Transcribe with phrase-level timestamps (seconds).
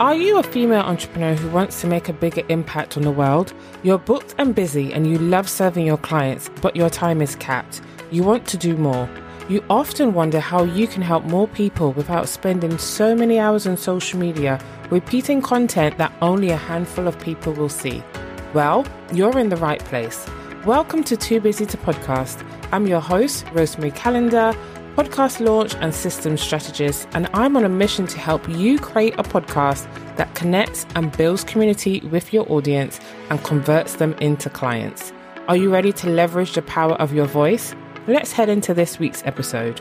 [0.00, 3.52] Are you a female entrepreneur who wants to make a bigger impact on the world?
[3.82, 7.80] You're booked and busy and you love serving your clients, but your time is capped.
[8.12, 9.10] You want to do more.
[9.48, 13.76] You often wonder how you can help more people without spending so many hours on
[13.76, 18.00] social media repeating content that only a handful of people will see.
[18.54, 20.28] Well, you're in the right place.
[20.64, 22.46] Welcome to Too Busy to Podcast.
[22.70, 24.54] I'm your host, Rosemarie Calendar,
[24.98, 29.22] podcast launch and systems strategist, and I'm on a mission to help you create a
[29.22, 32.98] podcast that connects and builds community with your audience
[33.30, 35.12] and converts them into clients.
[35.46, 37.76] Are you ready to leverage the power of your voice?
[38.08, 39.80] Let's head into this week's episode.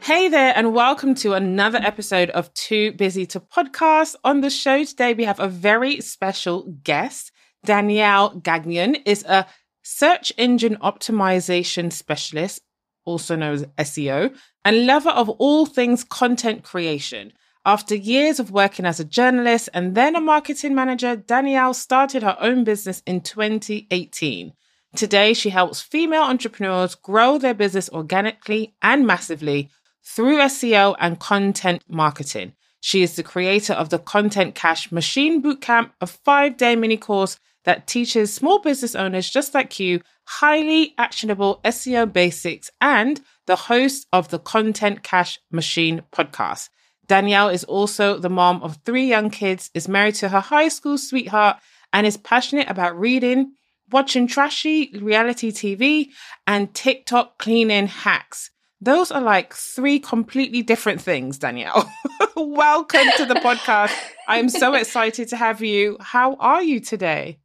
[0.00, 4.14] Hey there, and welcome to another episode of Too Busy to Podcast.
[4.24, 7.30] On the show today, we have a very special guest.
[7.62, 9.44] Danielle Gagnon is a
[9.82, 12.62] search engine optimization specialist,
[13.04, 17.32] also known as SEO, and lover of all things content creation.
[17.64, 22.36] After years of working as a journalist and then a marketing manager, Danielle started her
[22.40, 24.54] own business in 2018.
[24.96, 29.68] Today, she helps female entrepreneurs grow their business organically and massively
[30.02, 32.54] through SEO and content marketing.
[32.80, 37.38] She is the creator of the Content Cash Machine Bootcamp, a five day mini course
[37.64, 44.06] that teaches small business owners just like you highly actionable SEO basics, and the host
[44.12, 46.68] of the Content Cash Machine podcast.
[47.06, 50.96] Danielle is also the mom of three young kids, is married to her high school
[50.96, 51.56] sweetheart,
[51.92, 53.54] and is passionate about reading,
[53.90, 56.10] watching trashy reality TV,
[56.46, 58.52] and TikTok cleaning hacks.
[58.80, 61.90] Those are like three completely different things, Danielle.
[62.36, 63.92] Welcome to the podcast.
[64.28, 65.96] I'm so excited to have you.
[66.00, 67.40] How are you today?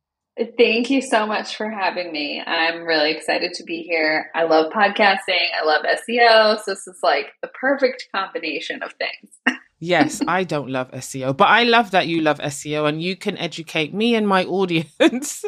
[0.57, 2.43] Thank you so much for having me.
[2.45, 4.31] I'm really excited to be here.
[4.35, 6.59] I love podcasting, I love SEO.
[6.61, 9.57] So, this is like the perfect combination of things.
[9.79, 13.37] yes, I don't love SEO, but I love that you love SEO and you can
[13.37, 15.45] educate me and my audience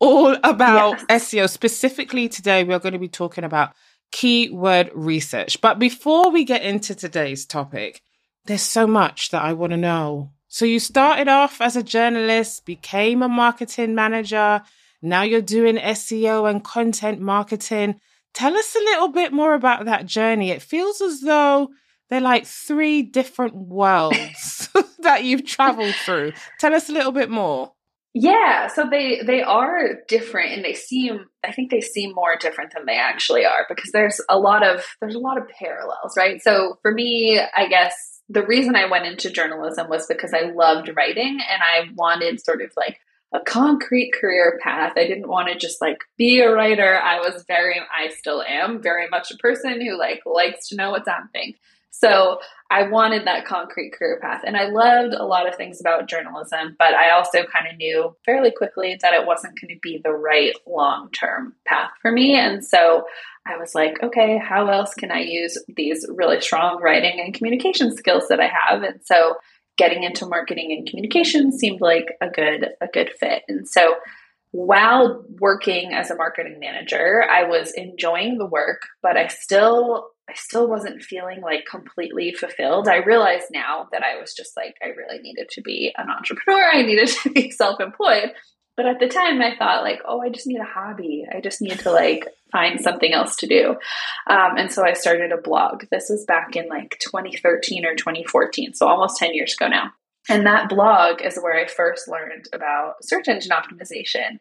[0.00, 1.30] all about yes.
[1.30, 1.48] SEO.
[1.48, 3.72] Specifically, today, we're going to be talking about
[4.12, 5.60] keyword research.
[5.62, 8.02] But before we get into today's topic,
[8.44, 10.32] there's so much that I want to know.
[10.56, 14.62] So you started off as a journalist, became a marketing manager.
[15.02, 18.00] Now you're doing SEO and content marketing.
[18.32, 20.50] Tell us a little bit more about that journey.
[20.50, 21.68] It feels as though
[22.08, 26.32] they're like three different worlds that you've traveled through.
[26.58, 27.72] Tell us a little bit more.
[28.14, 32.72] Yeah, so they they are different and they seem I think they seem more different
[32.74, 36.40] than they actually are because there's a lot of there's a lot of parallels, right?
[36.42, 40.90] So for me, I guess the reason I went into journalism was because I loved
[40.96, 42.98] writing and I wanted sort of like
[43.32, 44.94] a concrete career path.
[44.96, 46.96] I didn't want to just like be a writer.
[46.96, 50.90] I was very, I still am very much a person who like likes to know
[50.90, 51.54] what's happening.
[51.98, 52.40] So
[52.70, 54.42] I wanted that concrete career path.
[54.44, 58.14] And I loved a lot of things about journalism, but I also kind of knew
[58.24, 62.36] fairly quickly that it wasn't going to be the right long term path for me.
[62.36, 63.04] And so
[63.46, 67.96] I was like, okay, how else can I use these really strong writing and communication
[67.96, 68.82] skills that I have?
[68.82, 69.36] And so
[69.78, 73.42] getting into marketing and communication seemed like a good a good fit.
[73.48, 73.96] And so
[74.50, 80.34] while working as a marketing manager, I was enjoying the work, but I still I
[80.34, 82.88] still wasn't feeling like completely fulfilled.
[82.88, 86.68] I realize now that I was just like I really needed to be an entrepreneur.
[86.72, 88.32] I needed to be self-employed.
[88.76, 91.24] But at the time, I thought like, oh, I just need a hobby.
[91.32, 93.70] I just need to like find something else to do.
[94.28, 95.84] Um, and so I started a blog.
[95.90, 99.92] This was back in like 2013 or 2014, so almost 10 years ago now.
[100.28, 104.40] And that blog is where I first learned about search engine optimization.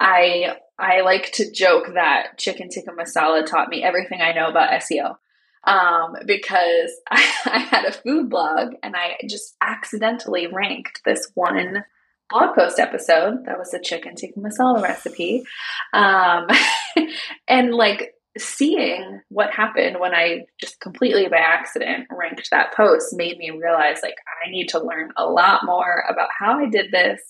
[0.00, 4.70] I I like to joke that chicken tikka masala taught me everything I know about
[4.82, 5.16] SEO.
[5.64, 11.84] Um, because I, I had a food blog and I just accidentally ranked this one
[12.30, 13.46] blog post episode.
[13.46, 15.44] That was the chicken tikka masala recipe.
[15.92, 16.46] Um,
[17.48, 23.38] and like seeing what happened when I just completely by accident ranked that post made
[23.38, 27.20] me realize like I need to learn a lot more about how I did this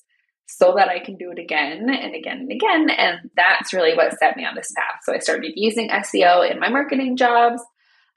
[0.47, 2.89] so that I can do it again and again and again.
[2.91, 5.01] And that's really what set me on this path.
[5.03, 7.63] So I started using SEO in my marketing jobs.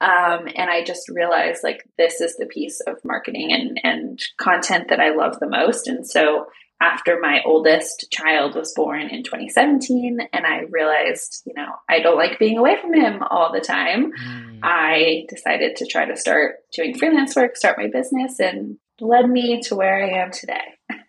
[0.02, 4.88] Um, and I just realized like this is the piece of marketing and, and content
[4.90, 5.88] that I love the most.
[5.88, 6.46] And so
[6.82, 12.18] after my oldest child was born in 2017 and I realized, you know, I don't
[12.18, 14.14] like being away from him all the time.
[14.14, 14.60] Mm.
[14.64, 19.62] I decided to try to start doing freelance work, start my business and led me
[19.64, 20.78] to where I am today.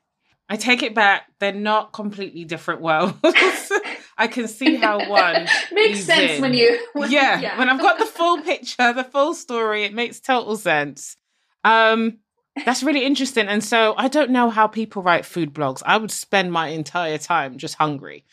[0.53, 1.27] I take it back.
[1.39, 3.15] They're not completely different worlds.
[4.19, 6.43] I can see how one makes sense in.
[6.43, 9.95] when you when, yeah, yeah, when I've got the full picture, the full story, it
[9.95, 11.17] makes total sense.
[11.65, 12.19] Um
[12.67, 13.47] That's really interesting.
[13.47, 15.83] And so I don't know how people write food blogs.
[15.87, 18.25] I would spend my entire time just hungry.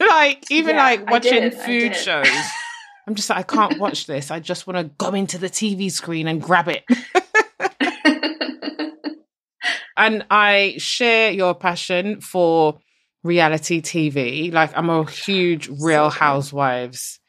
[0.00, 2.26] like even Yeah, like watching did, food shows.
[3.06, 4.30] I'm just like, I can't watch this.
[4.30, 6.84] I just want to go into the TV screen and grab it.
[9.96, 12.78] And I share your passion for
[13.22, 14.52] reality TV.
[14.52, 17.20] Like I'm a huge Real Housewives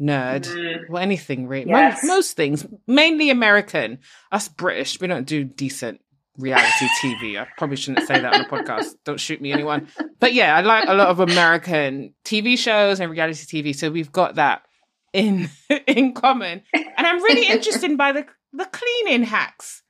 [0.00, 0.46] nerd.
[0.46, 1.70] Mm, Well, anything really.
[1.70, 2.02] Yes.
[2.02, 3.98] Most, most things, mainly American.
[4.30, 6.00] Us British, we don't do decent
[6.38, 7.40] reality TV.
[7.40, 8.94] I probably shouldn't say that on a podcast.
[9.04, 9.88] Don't shoot me, anyone.
[10.18, 13.74] But yeah, I like a lot of American TV shows and reality TV.
[13.74, 14.62] So we've got that
[15.12, 15.48] in
[15.86, 16.62] in common.
[16.74, 19.81] And I'm really interested by the the cleaning hacks.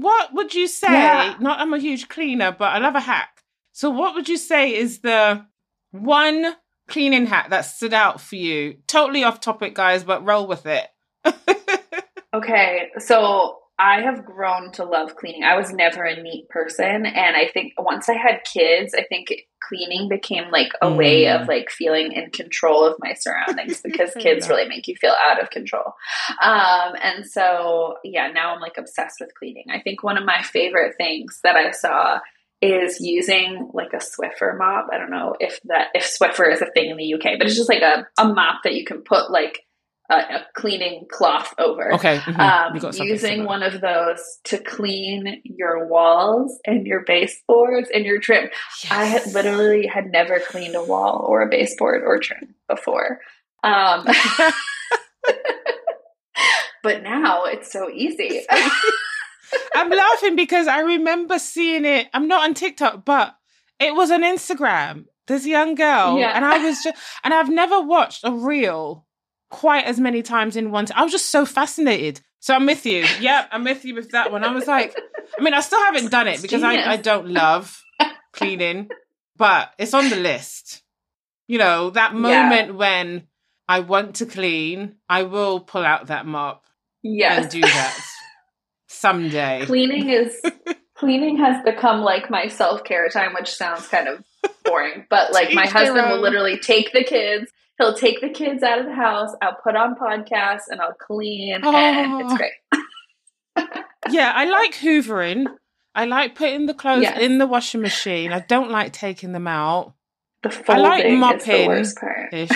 [0.00, 0.92] What would you say?
[0.92, 1.36] Yeah.
[1.40, 3.42] Not I'm a huge cleaner, but I love a hack.
[3.72, 5.46] So what would you say is the
[5.92, 6.54] one
[6.88, 8.78] cleaning hack that stood out for you?
[8.86, 10.86] Totally off topic, guys, but roll with it.
[12.34, 15.44] Okay, so I have grown to love cleaning.
[15.44, 19.28] I was never a neat person, and I think once I had kids, I think
[19.68, 21.42] cleaning became like a way Mm.
[21.42, 25.40] of like feeling in control of my surroundings because kids really make you feel out
[25.42, 25.92] of control.
[26.42, 29.66] Um, and so yeah, now I'm like obsessed with cleaning.
[29.70, 32.18] I think one of my favorite things that I saw
[32.60, 34.86] is using like a Swiffer mop.
[34.92, 37.56] I don't know if that if Swiffer is a thing in the UK, but it's
[37.56, 39.60] just like a, a mop that you can put like
[40.10, 42.18] a, cleaning cloth over Okay.
[42.18, 47.04] mhm, um, we got something using one of those to clean your walls and your
[47.04, 48.48] baseboards and your trim.
[48.90, 53.20] I had literally had never cleaned a wall or a baseboard or trim before.
[53.62, 54.06] Um,
[56.82, 58.46] but now it's so easy.
[59.74, 62.08] I'm laughing because I remember seeing it.
[62.14, 63.34] I'm not on TikTok, but
[63.80, 65.04] it was on Instagram.
[65.26, 66.32] This young girl, Yeah.
[66.34, 69.04] and I was just, and I've never watched a reel
[69.50, 70.86] quite as many times in one.
[70.86, 72.20] T- I was just so fascinated.
[72.40, 73.04] So I'm with you.
[73.20, 74.44] Yep, I'm with you with that one.
[74.44, 74.94] I was like,
[75.38, 77.82] I mean, I still haven't done it because I, I don't love
[78.32, 78.88] cleaning,
[79.36, 80.82] but it's on the list.
[81.48, 82.18] You know, that Yeah.
[82.18, 83.26] moment when
[83.68, 86.64] I want to clean, I will pull out that mop
[87.02, 87.42] yes.
[87.42, 87.98] and do that
[88.86, 89.64] someday.
[89.66, 90.40] cleaning is
[90.94, 94.24] cleaning has become like my self-care time which sounds kind of
[94.64, 98.78] boring but like my husband will literally take the kids he'll take the kids out
[98.78, 102.20] of the house i'll put on podcasts and i'll clean and Oh.
[102.20, 102.52] it's great
[104.10, 105.46] Yeah, I like hoovering.
[105.94, 107.18] I like putting the clothes Yes.
[107.20, 108.32] in the washing machine.
[108.32, 109.94] I don't like taking them out.
[110.42, 111.66] the I folding like is the mopping.
[111.68, 112.50] worst part Ish.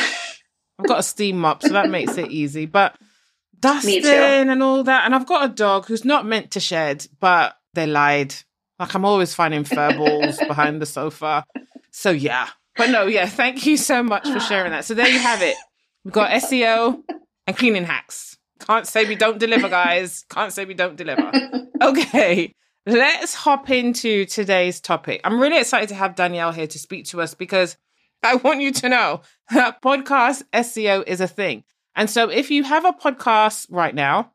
[0.78, 2.66] I've got a steam mop, so that makes it easy.
[2.66, 2.96] But
[3.58, 7.56] dusting and all that, and I've got a dog who's not meant to shed, but
[7.74, 8.34] they lied.
[8.78, 11.44] Like I'm always finding fur balls behind the sofa.
[11.90, 13.26] So yeah, but no, yeah.
[13.26, 14.84] Thank you so much for sharing that.
[14.84, 15.56] So there you have it.
[16.04, 17.02] We've got SEO
[17.46, 18.36] and cleaning hacks.
[18.60, 20.24] Can't say we don't deliver, guys.
[20.28, 21.30] Can't say we don't deliver.
[21.80, 22.54] Okay,
[22.86, 25.20] let's hop into today's topic.
[25.24, 27.76] I'm really excited to have Danielle here to speak to us because
[28.22, 31.64] I want you to know that podcast SEO is a thing.
[31.96, 34.32] And so if you have a podcast right now,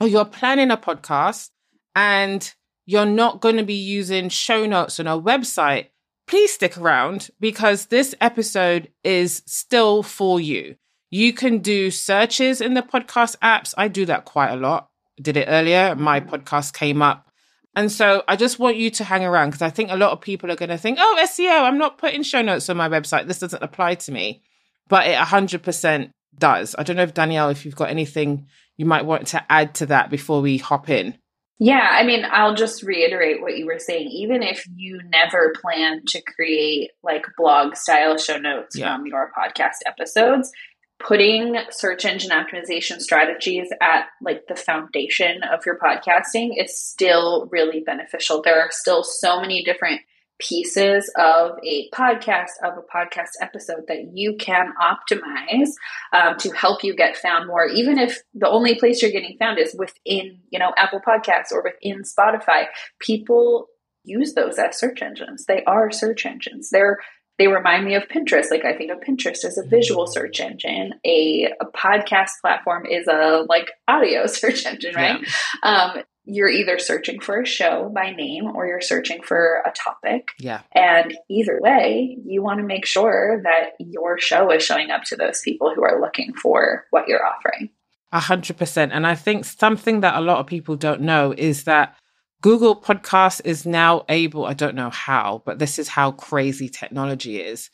[0.00, 1.50] or you're planning a podcast
[1.94, 2.54] and
[2.86, 5.88] you're not going to be using show notes on a website,
[6.26, 10.76] please stick around because this episode is still for you.
[11.10, 13.74] You can do searches in the podcast apps.
[13.76, 14.88] I do that quite a lot.
[15.20, 15.94] Did it earlier.
[15.94, 17.30] My podcast came up.
[17.76, 20.20] And so I just want you to hang around because I think a lot of
[20.20, 23.26] people are going to think, oh, SEO, I'm not putting show notes on my website.
[23.26, 24.42] This doesn't apply to me.
[24.88, 26.74] But it 100% does.
[26.78, 28.46] I don't know if Danielle, if you've got anything
[28.76, 31.16] you might want to add to that before we hop in.
[31.58, 34.08] Yeah, I mean, I'll just reiterate what you were saying.
[34.08, 38.96] Even if you never plan to create like blog style show notes Yeah.
[38.96, 40.50] from your podcast episodes,
[40.98, 47.80] putting search engine optimization strategies at like the foundation of your podcasting is still really
[47.80, 48.42] beneficial.
[48.42, 50.00] There are still so many different
[50.46, 55.70] pieces of a podcast of a podcast episode that you can optimize
[56.12, 57.66] um, to help you get found more.
[57.66, 61.62] Even if the only place you're getting found is within you know apple podcasts or
[61.62, 62.66] within spotify
[62.98, 63.68] people
[64.04, 65.46] use those as search engines.
[65.46, 66.70] They are search engines.
[66.70, 66.98] They're
[67.36, 68.50] they remind me of pinterest.
[68.50, 70.94] Like i think of pinterest as a visual search engine.
[71.04, 75.20] A, a podcast platform is a like audio search engine right?
[75.62, 80.28] Um, you're either searching for a show by name or you're searching for a topic
[80.38, 80.62] Yeah.
[80.74, 85.16] and either way, you want to make sure that your show is showing up to
[85.16, 87.70] those people who are looking for what you're offering.
[88.12, 88.92] A hundred percent.
[88.92, 91.96] And I think something that a lot of people don't know is that
[92.40, 97.40] Google Podcasts is now able, I don't know how, but this is how crazy technology
[97.40, 97.70] is.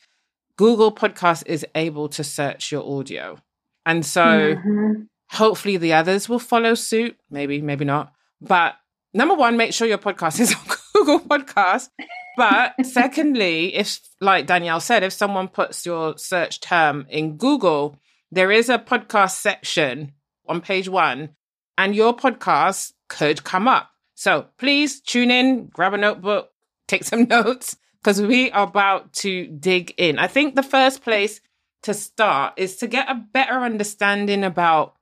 [0.57, 3.37] Google Podcast is able to search your audio.
[3.85, 5.07] And so Mhm.
[5.31, 7.17] hopefully the others will follow suit.
[7.29, 8.13] Maybe, maybe not.
[8.41, 8.75] But
[9.13, 10.61] number one, make sure your podcast is on
[10.93, 11.89] Google Podcast.
[12.37, 17.97] But secondly, if like Danielle said, if someone puts your search term in Google,
[18.31, 20.13] there is a podcast section
[20.47, 21.29] on page one,
[21.77, 23.89] and your podcast could come up.
[24.15, 26.51] So please tune in, grab a notebook,
[26.87, 30.17] take some notes, because we are about to dig in.
[30.19, 31.41] I think the first place
[31.83, 34.95] to start is to get a better understanding about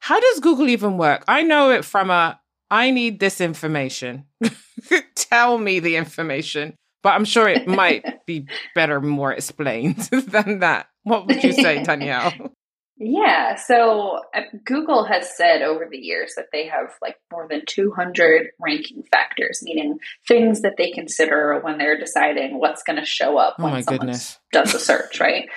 [0.00, 1.24] how does Google even work?
[1.26, 2.38] I know it from a
[2.74, 4.24] I need this information.
[5.14, 6.74] Tell me the information.
[7.04, 10.88] But I'm sure it might be better, more explained than that.
[11.04, 12.32] What would you say, Danielle?
[12.96, 17.62] Yeah, so uh, Google has said over the years that they have like more than
[17.64, 23.38] 200 ranking factors, meaning things that they consider when they're deciding what's going to show
[23.38, 24.38] up oh when my someone goodness.
[24.52, 25.48] does a search, right?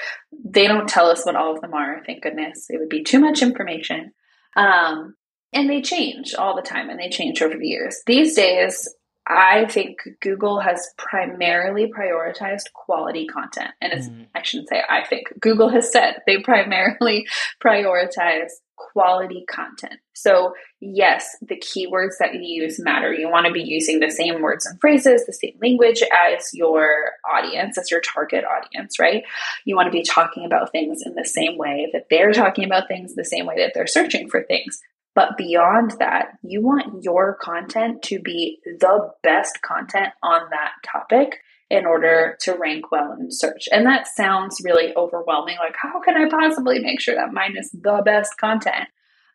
[0.45, 2.67] They don't tell us what all of them are, thank goodness.
[2.69, 4.11] It would be too much information.
[4.55, 5.15] Um,
[5.53, 8.01] and they change all the time and they change over the years.
[8.05, 8.93] These days,
[9.29, 13.71] I think Google has primarily prioritized quality content.
[13.81, 14.27] And it's, Mm.
[14.33, 17.27] I shouldn't say I think, Google has said they primarily
[17.63, 19.99] prioritize quality content.
[20.13, 23.11] So, yes, the keywords that you use matter.
[23.11, 27.11] You want to be using the same words and phrases, the same language as your
[27.29, 29.23] audience, as your target audience, right?
[29.65, 32.87] You want to be talking about things in the same way that they're talking about
[32.87, 34.79] things, the same way that they're searching for things.
[35.17, 41.39] But beyond that, you want your content to be the best content on that topic
[41.71, 43.67] in order to rank well in search.
[43.71, 45.57] And that sounds really overwhelming.
[45.57, 48.89] Like, how can I possibly make sure that mine is the best content?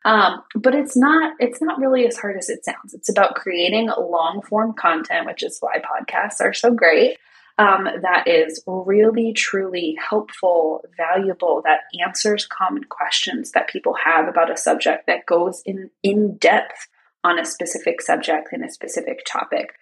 [0.04, 2.94] Um, but it's not it's not really as hard as it sounds.
[2.94, 7.18] It's about creating long form content, which is why podcasts are so great.
[7.58, 14.50] Um, that is really truly helpful, valuable, that answers common questions that people have about
[14.50, 16.88] a subject that goes in in depth
[17.24, 19.74] on a specific subject and a specific topic.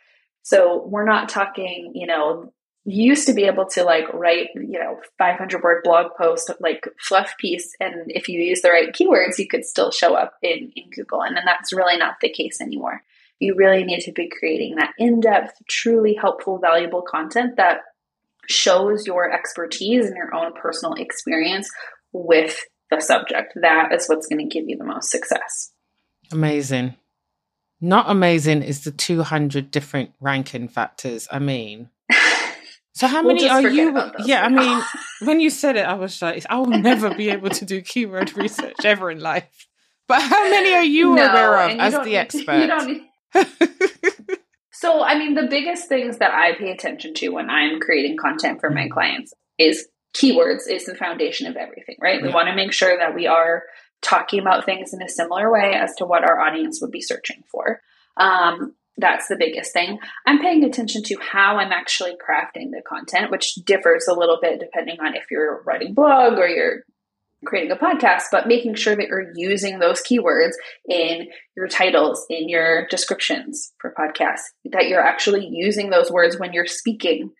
[0.42, 2.52] So we're not talking, you know,
[2.84, 7.34] used to be able to like write, you know, 500 word blog post, like fluff
[7.38, 7.74] piece.
[7.78, 11.22] And if you use the right keywords, you could still show up in, in Google.
[11.22, 13.02] And then that's really not the case anymore.
[13.40, 17.78] You really need to be creating that in depth, truly helpful, valuable content that
[18.48, 21.68] shows your expertise and your own personal experience
[22.12, 23.54] with the subject.
[23.60, 25.72] That is what's going to give you the most success.
[26.30, 26.96] Amazing.
[27.80, 31.26] Not amazing is the 200 different ranking factors.
[31.30, 31.88] I mean,
[32.92, 33.98] so how We'll many are you?
[34.24, 34.82] Yeah, I mean,
[35.26, 38.36] when you said it, I was like, I will never be able to do keyword
[38.36, 39.66] research ever in life.
[40.08, 42.58] But how many are you No, aware of you as the expert?
[42.60, 43.02] you don't
[44.72, 48.60] So, I mean, the biggest things that I pay attention to when I'm creating content
[48.60, 48.90] for my Mhm.
[48.92, 52.22] clients is keywords is the foundation of everything, right?
[52.22, 52.34] We Yeah.
[52.34, 53.64] want to make sure that we are
[54.00, 57.42] talking about things in a similar way as to what our audience would be searching
[57.50, 57.82] for.
[58.16, 59.98] Um, that's the biggest thing.
[60.24, 64.60] I'm paying attention to how I'm actually crafting the content, which differs a little bit
[64.60, 66.84] depending on if you're writing blog or you're
[67.44, 70.52] creating a podcast, but making sure that you're using those keywords
[70.88, 76.52] in your titles, in your descriptions for podcasts, that you're actually using those words when
[76.52, 77.30] you're speaking.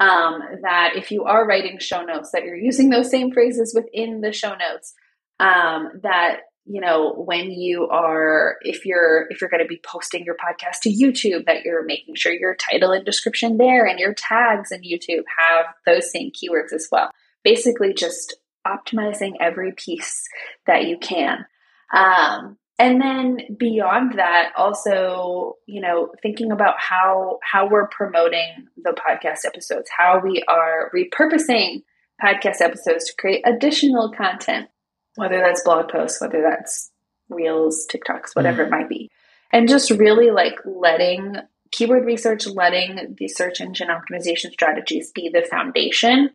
[0.00, 4.20] Um, that if you are writing show notes, that you're using those same phrases within
[4.20, 4.92] the show notes.
[5.38, 10.24] Um, that you know when you are if you're if you're going to be posting
[10.24, 14.14] your podcast to youtube that you're making sure your title and description there and your
[14.14, 17.10] tags in youtube have those same keywords as well
[17.42, 20.22] basically just optimizing every piece
[20.66, 21.46] that you can.
[21.94, 28.90] Um, and then beyond that also you know thinking about how how we're promoting the
[28.90, 31.82] podcast episodes how we are repurposing
[32.20, 34.68] podcast episodes to create additional content
[35.14, 36.90] whether that's blog posts whether that's
[37.28, 39.10] reels tiktoks whatever it might be.
[39.52, 41.36] And just really like letting
[41.70, 46.30] keyword research letting the search engine optimization strategies be the foundation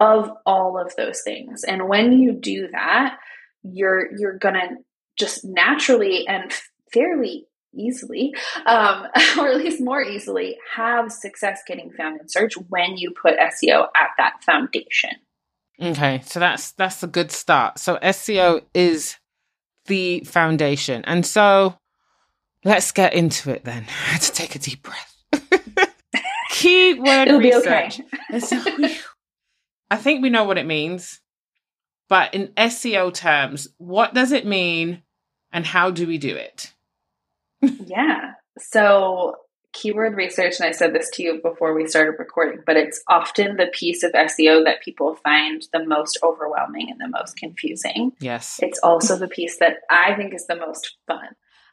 [0.00, 3.18] of all of those things and when you do that
[3.62, 4.68] you're you're gonna
[5.18, 6.52] just naturally and
[6.92, 8.32] fairly easily
[8.66, 9.06] um,
[9.38, 13.86] or at least more easily have success getting found in search when you put seo
[13.96, 15.10] at that foundation
[15.80, 17.78] Okay, so that's that's a good start.
[17.78, 19.14] So SEO is
[19.86, 21.04] the foundation.
[21.04, 21.78] And so
[22.64, 23.84] let's get into it then.
[23.88, 25.14] I had to take a deep breath.
[26.50, 28.00] Keyword it'll be research.
[28.00, 28.04] okay
[28.36, 28.88] It's- whew.
[29.90, 31.20] I think we know what it means.
[32.08, 35.02] But in SEO terms, what does it mean
[35.52, 36.72] and how do we do it?
[37.86, 38.32] Yeah.
[38.60, 39.36] So,
[39.72, 43.56] keyword research, and I said this to you before we started recording, but it's often
[43.56, 48.12] the piece of SEO that people find the most overwhelming and the most confusing.
[48.20, 48.58] Yes.
[48.62, 51.28] It's also the piece that I think is the most fun.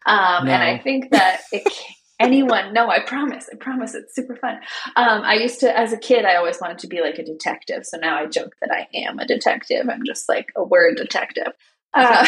[0.05, 1.67] Um, And I think that it,
[2.19, 2.73] anyone.
[2.73, 3.49] No, I promise.
[3.51, 3.93] I promise.
[3.95, 4.55] It's super fun.
[4.95, 7.85] Um, I used to, as a kid, I always wanted to be like a detective.
[7.85, 9.87] So now I joke that I am a detective.
[9.89, 11.53] I'm just like a word detective.
[11.93, 12.25] Uh,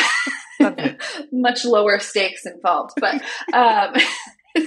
[1.32, 3.22] much lower stakes involved, but
[3.54, 3.96] um,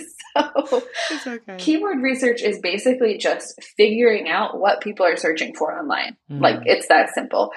[1.22, 1.56] so okay.
[1.58, 6.16] keyword research is basically just figuring out what people are searching for online.
[6.30, 6.40] Mm.
[6.40, 7.52] Like it's that simple.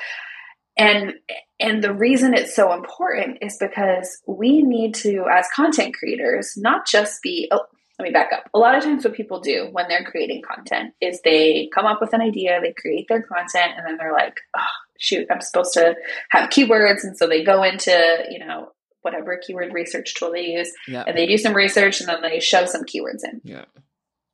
[0.77, 1.13] And
[1.59, 6.87] and the reason it's so important is because we need to as content creators not
[6.87, 7.61] just be oh,
[7.99, 8.49] let me back up.
[8.53, 12.01] A lot of times what people do when they're creating content is they come up
[12.01, 14.65] with an idea, they create their content and then they're like, "Oh,
[14.97, 15.95] shoot, I'm supposed to
[16.31, 18.71] have keywords." And so they go into, you know,
[19.03, 21.03] whatever keyword research tool they use yeah.
[21.05, 23.41] and they do some research and then they shove some keywords in.
[23.43, 23.65] Yeah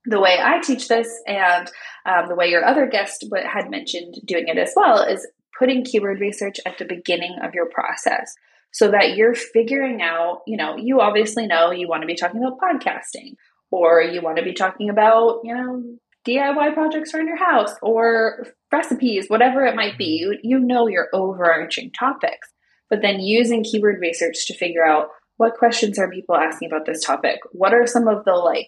[0.06, 1.70] the way I teach this and
[2.06, 5.28] um, the way your other guest had mentioned doing it as well is
[5.60, 8.34] putting keyword research at the beginning of your process
[8.72, 12.42] so that you're figuring out, you know, you obviously know you want to be talking
[12.42, 13.34] about podcasting
[13.70, 15.84] or you want to be talking about, you know,
[16.28, 20.18] DIY projects around your house or recipes, whatever it might be.
[20.22, 22.50] You, you know your overarching topics.
[22.90, 27.04] But then using keyword research to figure out what questions are people asking about this
[27.04, 27.40] topic?
[27.52, 28.68] What are some of the like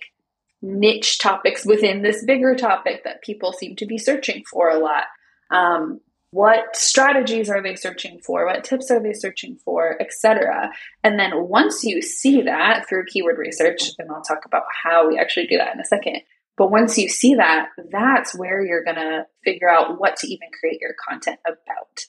[0.62, 5.04] niche topics within this bigger topic that people seem to be searching for a lot?
[5.52, 6.00] Um,
[6.32, 10.72] what strategies are they searching for what tips are they searching for etc
[11.04, 15.20] and then once you see that through keyword research and i'll talk about how we
[15.20, 16.22] actually do that in a second
[16.58, 20.50] but once you see that that's where you're going to figure out what to even
[20.60, 22.06] create your content about.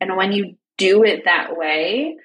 [0.00, 2.16] And when you do it that way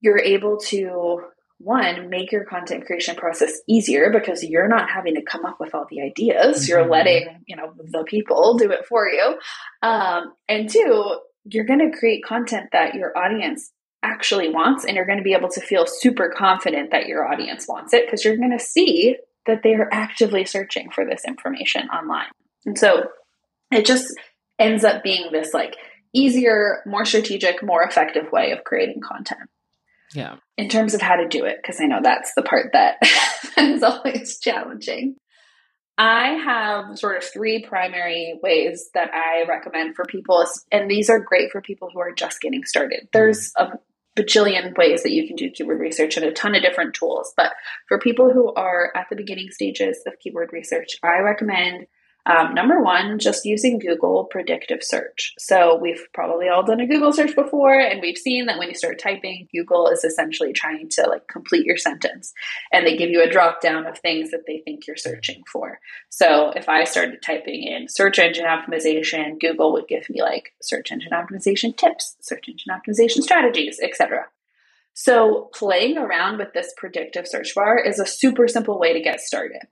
[0.00, 1.20] you're able to
[1.58, 5.74] one make your content creation process easier because you're not having to come up with
[5.74, 6.62] all the ideas.
[6.62, 6.70] Mm-hmm.
[6.70, 9.38] you're letting you know the people do it for you.
[9.82, 13.72] Um, and two you're going to create content that your audience
[14.02, 17.66] actually wants and you're going to be able to feel super confident that your audience
[17.68, 21.88] wants it because you're going to see that they are actively searching for this information
[21.88, 22.26] online.
[22.64, 23.04] And so
[23.70, 24.12] it just
[24.58, 25.76] ends up being this like
[26.12, 29.48] easier more strategic more effective way of creating content
[30.14, 30.36] yeah.
[30.56, 32.96] In terms of how to do it, because I know that's the part that
[33.56, 35.16] is always challenging.
[35.98, 41.18] I have sort of three primary ways that I recommend for people, and these are
[41.18, 43.00] great for people who are just getting started.
[43.04, 43.08] Mm-hmm.
[43.12, 43.70] There's a
[44.16, 47.52] bajillion ways that you can do keyword research and a ton of different tools, but
[47.88, 51.86] for people who are at the beginning stages of keyword research, I recommend
[52.26, 55.32] um, number one, just using Google predictive search.
[55.38, 58.74] So we've probably all done a Google search before, and we've seen that when you
[58.74, 62.32] start typing, Google is essentially trying to like complete your sentence,
[62.72, 65.78] and they give you a drop down of things that they think you're searching for.
[66.08, 70.90] So if I started typing in search engine optimization, Google would give me like search
[70.90, 74.24] engine optimization tips, search engine optimization strategies, etc.
[74.94, 79.20] So playing around with this predictive search bar is a super simple way to get
[79.20, 79.62] started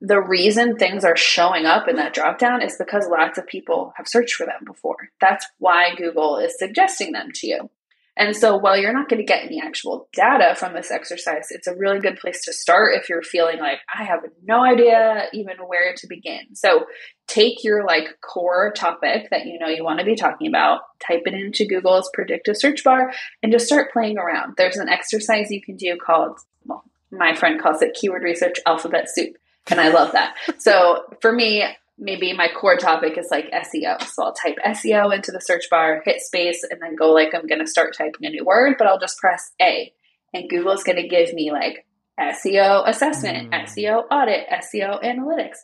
[0.00, 4.06] the reason things are showing up in that dropdown is because lots of people have
[4.06, 5.10] searched for them before.
[5.20, 7.70] That's why Google is suggesting them to you.
[8.18, 11.68] And so while you're not going to get any actual data from this exercise, it's
[11.68, 15.56] a really good place to start if you're feeling like I have no idea even
[15.58, 16.56] where to begin.
[16.56, 16.86] So
[17.28, 21.22] take your like core topic that you know you want to be talking about, type
[21.26, 24.54] it into Google's predictive search bar and just start playing around.
[24.56, 26.82] There's an exercise you can do called well,
[27.12, 30.34] my friend calls it keyword research alphabet soup and I love that.
[30.58, 31.64] So for me,
[31.98, 34.02] maybe my core topic is like SEO.
[34.02, 37.46] So I'll type SEO into the search bar, hit space, and then go like I'm
[37.46, 39.92] going to start typing a new word, but I'll just press A.
[40.32, 41.86] And Google's going to give me like
[42.20, 43.64] SEO assessment, mm.
[43.64, 45.56] SEO audit, SEO analytics.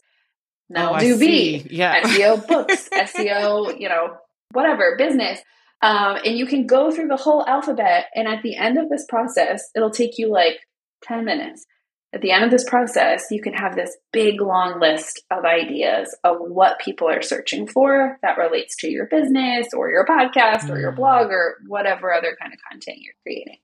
[0.68, 2.02] Now oh, do B, yeah.
[2.02, 4.16] SEO books, SEO, you know,
[4.52, 5.40] whatever, business.
[5.82, 8.06] Um, and you can go through the whole alphabet.
[8.14, 10.60] And at the end of this process, it'll take you like
[11.04, 11.66] 10 minutes
[12.14, 16.16] at the end of this process, you can have this big long list of ideas
[16.22, 20.78] of what people are searching for that relates to your business or your podcast or
[20.78, 20.96] your mm.
[20.96, 23.58] blog or whatever other kind of content you're creating.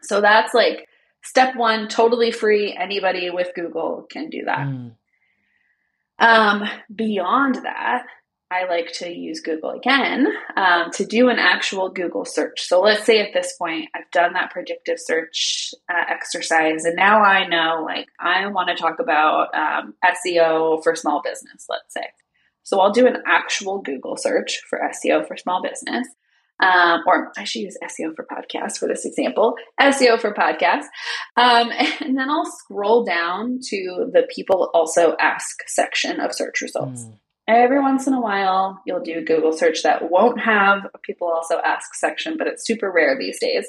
[0.00, 0.88] So that's like
[1.22, 2.74] step one, totally free.
[2.74, 4.66] Anybody with Google can do that.
[4.66, 4.94] Mm.
[6.18, 6.62] Um,
[6.94, 8.06] beyond that,
[8.50, 10.26] I like to use Google again
[10.56, 12.62] um, to do an actual Google search.
[12.62, 17.22] So let's say at this point I've done that predictive search uh, exercise, and now
[17.22, 22.06] I know like I want to talk about um, SEO for small business, let's say.
[22.62, 26.06] So I'll do an actual Google search for SEO for small business.
[26.60, 30.84] Um, or I should use SEO for podcast for this example, SEO for podcast.
[31.36, 37.06] Um, and then I'll scroll down to the people also ask section of search results.
[37.06, 40.98] Mm every once in a while you'll do a Google search that won't have a
[40.98, 43.66] people also ask section, but it's super rare these days.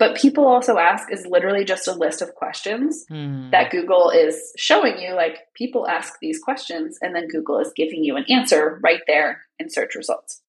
[0.00, 3.50] but people also ask is literally just a list of questions mm.
[3.50, 5.14] that Google is showing you.
[5.14, 9.42] Like people ask these questions, and then Google is giving you an answer right there
[9.58, 10.40] in search results.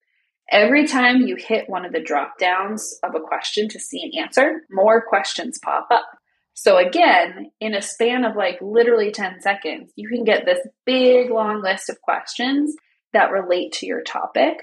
[0.49, 4.23] Every time you hit one of the drop downs of a question to see an
[4.23, 6.05] answer, more questions pop up.
[6.53, 11.29] So, again, in a span of like literally 10 seconds, you can get this big
[11.31, 12.75] long list of questions
[13.13, 14.57] that relate to your topic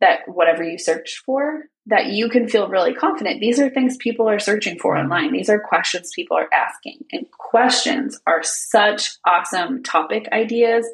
[0.00, 3.40] that whatever you search for that you can feel really confident.
[3.40, 5.04] These are things people are searching for mm-hmm.
[5.04, 5.32] online.
[5.32, 7.04] These are questions people are asking.
[7.12, 10.86] And questions are such awesome topic ideas.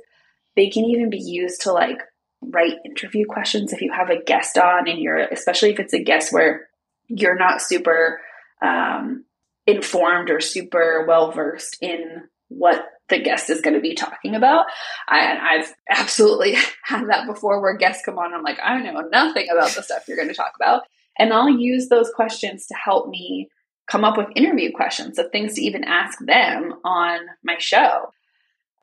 [0.54, 1.98] They can even be used to like
[2.40, 6.02] write interview questions if you have a guest on and you're especially if it's a
[6.02, 6.68] guest where
[7.08, 8.20] you're not super
[8.62, 9.24] um,
[9.66, 14.66] informed or super well versed in what the guest is going to be talking about.
[15.08, 18.26] And I've absolutely had that before where guests come on.
[18.26, 20.82] And I'm like, I know nothing about the stuff you're going to talk about.
[21.18, 23.48] And I'll use those questions to help me
[23.88, 28.10] come up with interview questions of things to even ask them on my show.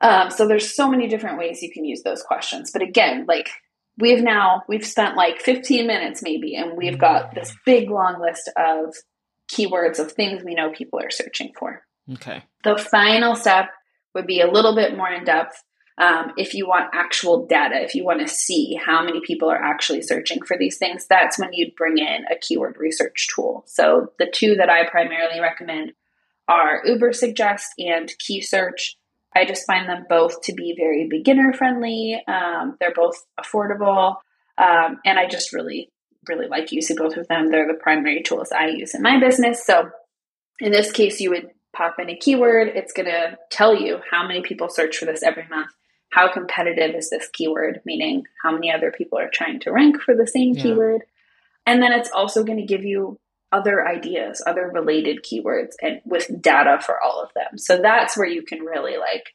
[0.00, 2.70] Um, so there's so many different ways you can use those questions.
[2.72, 3.48] But again, like
[3.98, 8.50] we've now we've spent like 15 minutes maybe, and we've got this big long list
[8.56, 8.94] of
[9.54, 11.82] keywords of things we know people are searching for.
[12.12, 12.42] Okay.
[12.64, 13.70] The final step
[14.14, 15.62] would be a little bit more in depth
[15.96, 19.62] um, if you want actual data, if you want to see how many people are
[19.62, 23.62] actually searching for these things, that's when you'd bring in a keyword research tool.
[23.66, 25.92] So the two that I primarily recommend
[26.48, 28.94] are Ubersuggest and KeySearch.
[29.36, 32.20] I just find them both to be very beginner friendly.
[32.26, 34.16] Um, they're both affordable,
[34.58, 35.90] um, and I just really,
[36.28, 37.50] really like using both of them.
[37.50, 39.64] They're the primary tools I use in my business.
[39.64, 39.90] So
[40.60, 44.26] in this case, you would pop in a keyword, it's going to tell you how
[44.26, 45.70] many people search for this every month.
[46.10, 47.80] How competitive is this keyword?
[47.84, 50.62] Meaning, how many other people are trying to rank for the same yeah.
[50.62, 51.02] keyword?
[51.66, 53.18] And then it's also going to give you
[53.50, 57.58] other ideas, other related keywords, and with data for all of them.
[57.58, 59.34] So that's where you can really like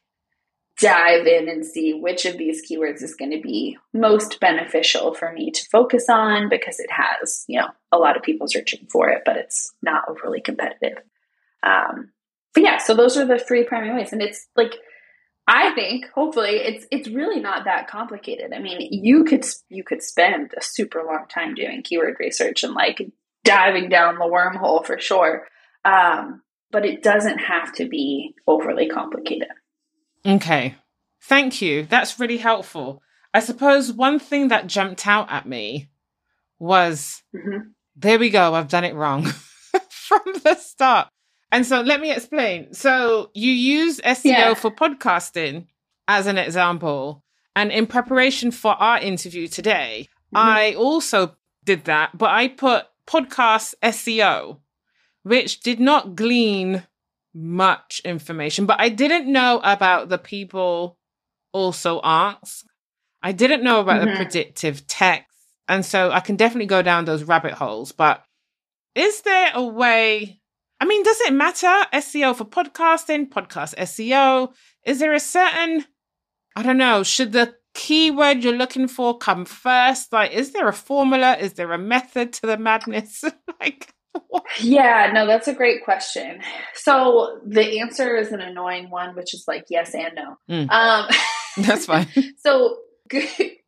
[0.80, 5.32] dive in and see which of these keywords is going to be most beneficial for
[5.32, 9.10] me to focus on because it has, you know, a lot of people searching for
[9.10, 10.98] it, but it's not overly competitive.
[11.62, 12.12] Um,
[12.54, 14.12] but yeah, so those are the three primary ways.
[14.12, 14.74] And it's like,
[15.46, 18.52] I think hopefully it's it's really not that complicated.
[18.54, 22.72] I mean, you could you could spend a super long time doing keyword research and
[22.72, 23.02] like
[23.44, 25.46] diving down the wormhole for sure.
[25.84, 29.48] Um, but it doesn't have to be overly complicated.
[30.26, 30.74] Okay.
[31.22, 31.84] Thank you.
[31.84, 33.02] That's really helpful.
[33.32, 35.88] I suppose one thing that jumped out at me
[36.58, 37.68] was mm-hmm.
[37.96, 39.24] there we go, I've done it wrong
[39.88, 41.08] from the start.
[41.52, 42.72] And so let me explain.
[42.74, 44.54] So you use SEO yeah.
[44.54, 45.66] for podcasting
[46.06, 47.24] as an example.
[47.56, 50.36] And in preparation for our interview today, mm-hmm.
[50.36, 54.58] I also did that, but I put podcast SEO,
[55.22, 56.86] which did not glean
[57.34, 60.98] much information, but I didn't know about the people
[61.52, 62.64] also ask.
[63.22, 64.10] I didn't know about mm-hmm.
[64.10, 65.26] the predictive text.
[65.68, 67.92] And so I can definitely go down those rabbit holes.
[67.92, 68.24] But
[68.94, 70.40] is there a way
[70.80, 71.86] I mean, does it matter?
[71.92, 74.52] SEO for podcasting, podcast SEO?
[74.84, 75.84] Is there a certain,
[76.56, 80.10] I don't know, should the keyword you're looking for come first?
[80.10, 81.36] Like, is there a formula?
[81.36, 83.22] Is there a method to the madness?
[83.60, 83.92] like?
[84.60, 86.40] Yeah, no, that's a great question.
[86.74, 90.36] So the answer is an annoying one, which is like yes and no.
[90.50, 90.70] Mm.
[90.70, 91.08] Um,
[91.64, 92.08] that's fine.
[92.38, 92.78] so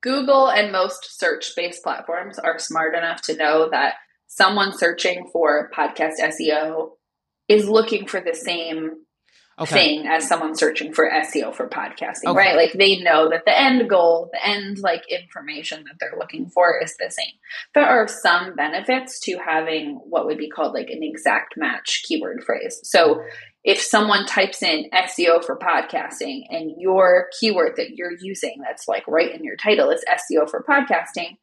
[0.01, 3.95] Google and most search based platforms are smart enough to know that
[4.27, 6.91] someone searching for podcast SEO
[7.49, 9.05] is looking for the same
[9.59, 9.73] okay.
[9.75, 12.39] thing as someone searching for SEO for podcasting, okay.
[12.39, 12.57] right?
[12.57, 16.81] Like they know that the end goal, the end like information that they're looking for
[16.83, 17.35] is the same.
[17.75, 22.45] There are some benefits to having what would be called like an exact match keyword
[22.45, 22.81] phrase.
[22.85, 23.23] So
[23.65, 29.07] if someone types in SEO for podcasting and your keyword that you're using that's like
[29.07, 31.37] right in your title is SEO for podcasting,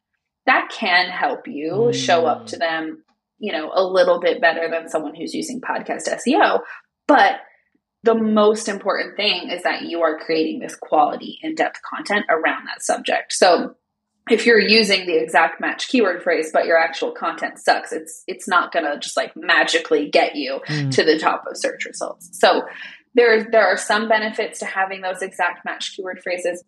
[0.46, 1.94] that can help you mm.
[1.94, 3.04] show up to them
[3.40, 6.60] you know, a little bit better than someone who's using podcast SEO.
[7.08, 7.40] But
[8.02, 12.66] the most important thing is that you are creating this quality in depth content around
[12.66, 13.32] that subject.
[13.32, 13.74] So
[14.30, 18.46] if you're using the exact match keyword phrase but your actual content sucks it's it's
[18.46, 20.90] not going to just like magically get you mm.
[20.90, 22.62] to the top of search results so
[23.14, 26.62] there there are some benefits to having those exact match keyword phrases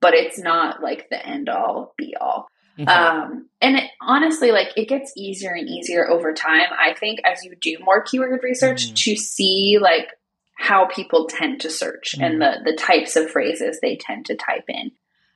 [0.00, 2.46] but it's not like the end all be all
[2.78, 2.88] Mm-hmm.
[2.88, 6.68] Um, and it, honestly, like it gets easier and easier over time.
[6.78, 8.94] I think as you do more keyword research mm-hmm.
[8.94, 10.10] to see like
[10.58, 12.24] how people tend to search mm-hmm.
[12.24, 14.90] and the the types of phrases they tend to type in.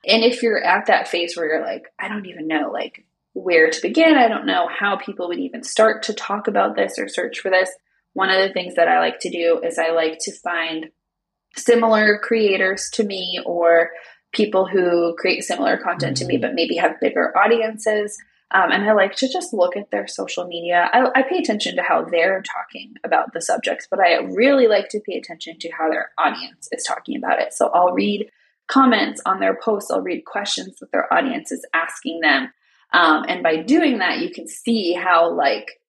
[0.05, 3.69] And if you're at that phase where you're like, I don't even know, like where
[3.69, 4.15] to begin.
[4.15, 7.49] I don't know how people would even start to talk about this or search for
[7.49, 7.69] this.
[8.11, 10.91] One of the things that I like to do is I like to find
[11.55, 13.91] similar creators to me or
[14.33, 18.17] people who create similar content to me, but maybe have bigger audiences.
[18.53, 20.87] Um, and I like to just look at their social media.
[20.93, 24.89] I, I, pay attention to how they're talking about the subjects, but I really like
[24.89, 27.53] to pay attention to how their audience is talking about it.
[27.53, 28.29] So I'll read
[28.67, 32.53] comments on their posts, I'll read questions that their audience is asking them.
[32.93, 35.79] Um, and by doing that, you can see how, like,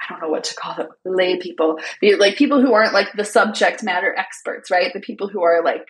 [0.00, 1.78] I don't know what to call them, lay people,
[2.18, 4.92] like people who aren't like the subject matter experts, right?
[4.92, 5.86] The people who are like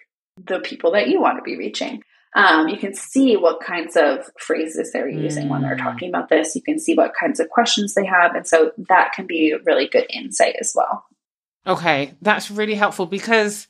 [0.46, 2.02] the people that you want to be reaching.
[2.34, 5.50] Um, you can see what kinds of phrases they're using mm.
[5.50, 5.82] when they're mm.
[5.82, 6.54] talking about this.
[6.54, 8.34] You can see what kinds of questions they have.
[8.36, 11.04] And so that can be really good insight as well.
[11.66, 13.66] Okay, that's really helpful because,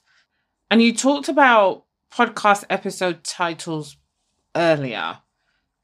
[0.70, 3.96] and you talked about podcast episode titles
[4.54, 5.18] earlier.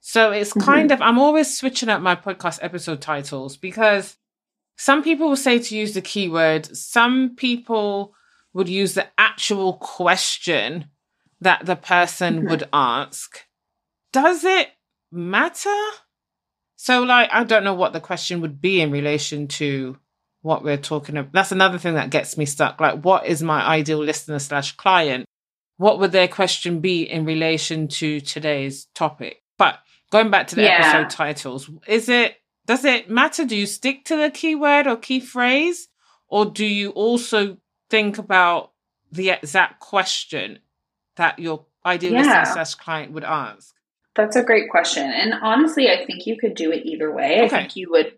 [0.01, 0.61] So it's mm-hmm.
[0.61, 4.19] kind of, I'm always switching up my podcast episode titles because
[4.77, 8.15] some people will say to use the keyword, some people
[8.53, 10.91] would use the actual question
[11.47, 12.49] that the person mm-hmm.
[12.49, 13.45] would ask.
[14.13, 14.69] Does it
[15.13, 15.85] matter?
[16.75, 19.97] So, like, I don't know what the question would be in relation to
[20.43, 21.33] what we're talking about.
[21.33, 22.81] That's another thing that gets me stuck.
[22.81, 25.25] Like, what is my ideal listener slash client?
[25.77, 29.43] What would their question be in relation to today's topic?
[29.57, 29.79] But
[30.11, 30.81] going back to the yeah.
[30.81, 33.45] episode titles, is it does it matter?
[33.45, 35.87] Do you stick to the keyword or key phrase?
[36.27, 38.73] Or do you also think about
[39.13, 40.59] the exact question
[41.17, 42.45] that your ideal yeah.
[42.45, 43.75] success client would ask?
[44.15, 45.05] That's a great question.
[45.05, 47.43] And honestly, I think you could do it either way.
[47.43, 47.45] Okay.
[47.45, 48.13] I think you would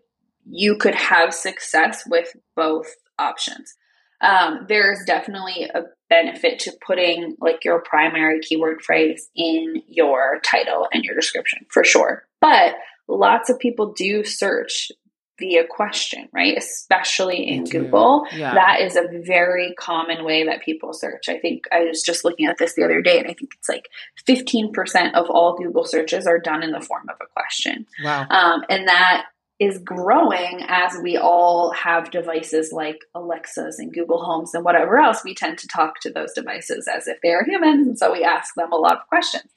[0.49, 2.87] you could have success with both
[3.19, 3.75] options.
[4.21, 10.87] Um, there's definitely a benefit to putting like your primary keyword phrase in your title
[10.91, 12.23] and your description for sure.
[12.41, 12.75] But
[13.07, 14.91] lots of people do search
[15.39, 16.57] via question, right?
[16.57, 18.25] Especially in Google.
[18.35, 18.53] Yeah.
[18.53, 21.29] That is a very common way that people search.
[21.29, 23.69] I think I was just looking at this the other day and I think it's
[23.69, 23.87] like
[24.27, 27.85] 15% of all Google searches are done in the form of a question.
[28.03, 28.27] Wow.
[28.29, 29.25] Um, and that
[29.59, 35.23] is growing as we all have devices like Alexas and Google Homes and whatever else.
[35.23, 38.23] We tend to talk to those devices as if they are humans, and so we
[38.23, 39.51] ask them a lot of questions.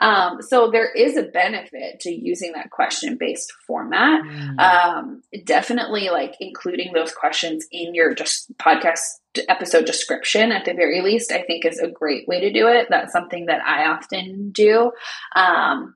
[0.00, 4.24] Um, so there is a benefit to using that question based format.
[4.24, 4.58] Mm.
[4.58, 9.00] Um, definitely, like including those questions in your just podcast
[9.48, 12.88] episode description at the very least, I think is a great way to do it.
[12.90, 14.90] That's something that I often do.
[15.34, 15.94] Um,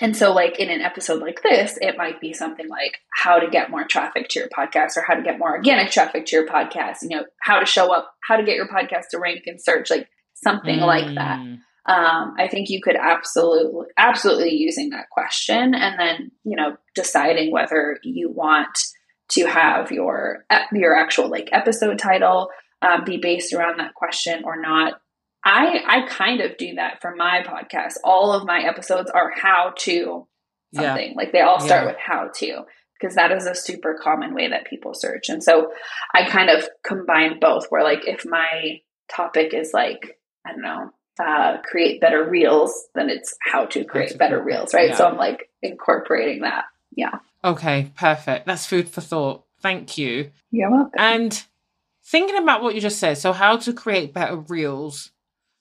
[0.00, 3.48] and so, like in an episode like this, it might be something like how to
[3.48, 6.46] get more traffic to your podcast or how to get more organic traffic to your
[6.46, 9.60] podcast, you know, how to show up, how to get your podcast to rank and
[9.60, 10.86] search, like something mm.
[10.86, 11.38] like that.
[11.38, 11.58] Mm.
[11.88, 17.52] Um, I think you could absolutely, absolutely using that question and then, you know, deciding
[17.52, 18.76] whether you want
[19.30, 22.50] to have your, your actual like episode title
[22.82, 25.00] uh, be based around that question or not
[25.46, 27.94] I I kind of do that for my podcast.
[28.02, 30.26] All of my episodes are how to
[30.74, 31.10] something.
[31.10, 31.16] Yeah.
[31.16, 31.92] Like they all start yeah.
[31.92, 32.62] with how to
[33.00, 35.28] because that is a super common way that people search.
[35.28, 35.72] And so
[36.12, 40.90] I kind of combine both where like if my topic is like I don't know,
[41.24, 44.90] uh, create better reels, then it's how to create better reels, right?
[44.90, 44.96] Yeah.
[44.96, 46.64] So I'm like incorporating that.
[46.90, 47.18] Yeah.
[47.44, 48.46] Okay, perfect.
[48.46, 49.44] That's food for thought.
[49.60, 50.32] Thank you.
[50.50, 50.92] You're welcome.
[50.98, 51.44] And
[52.04, 55.12] thinking about what you just said, so how to create better reels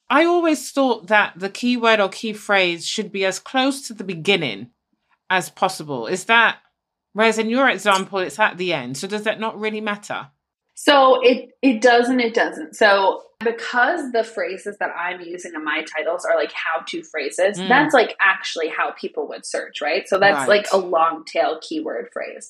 [0.10, 4.04] I always thought that the keyword or key phrase should be as close to the
[4.04, 4.70] beginning
[5.30, 6.08] as possible.
[6.08, 6.58] Is that,
[7.14, 8.98] whereas in your example, it's at the end.
[8.98, 10.28] So does that not really matter?
[10.76, 12.76] So it it does and it doesn't.
[12.76, 17.58] So because the phrases that I'm using in my titles are like how to phrases,
[17.58, 17.68] mm.
[17.68, 20.08] that's like actually how people would search, right?
[20.08, 20.50] So that's right.
[20.50, 22.48] like a long tail keyword phrase.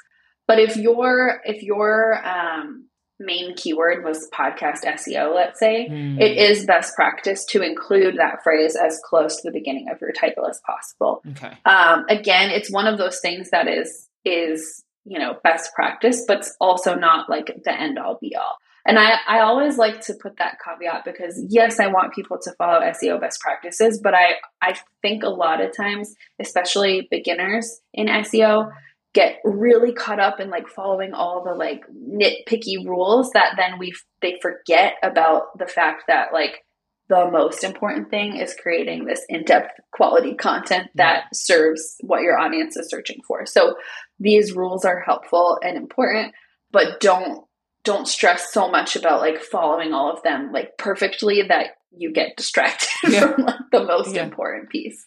[0.48, 2.88] But if you're if you're um,
[3.20, 6.20] main keyword was podcast SEO, let's say, mm.
[6.20, 10.12] it is best practice to include that phrase as close to the beginning of your
[10.12, 11.22] title as possible.
[11.32, 11.58] Okay.
[11.66, 16.40] Um, again, it's one of those things that is is you know best practice, but
[16.40, 18.58] it's also not like the end all be all.
[18.88, 22.52] And I, I always like to put that caveat because yes, I want people to
[22.52, 28.06] follow SEO best practices, but I, I think a lot of times, especially beginners in
[28.08, 28.72] SEO,
[29.16, 33.94] get really caught up in like following all the like nitpicky rules that then we
[34.22, 36.66] they forget about the fact that like
[37.08, 42.76] the most important thing is creating this in-depth quality content that serves what your audience
[42.76, 43.46] is searching for.
[43.46, 43.76] So
[44.20, 46.34] these rules are helpful and important,
[46.72, 47.46] but don't
[47.84, 52.36] don't stress so much about like following all of them like perfectly that you get
[52.36, 53.34] distracted yeah.
[53.34, 54.24] from like the most yeah.
[54.24, 55.06] important piece.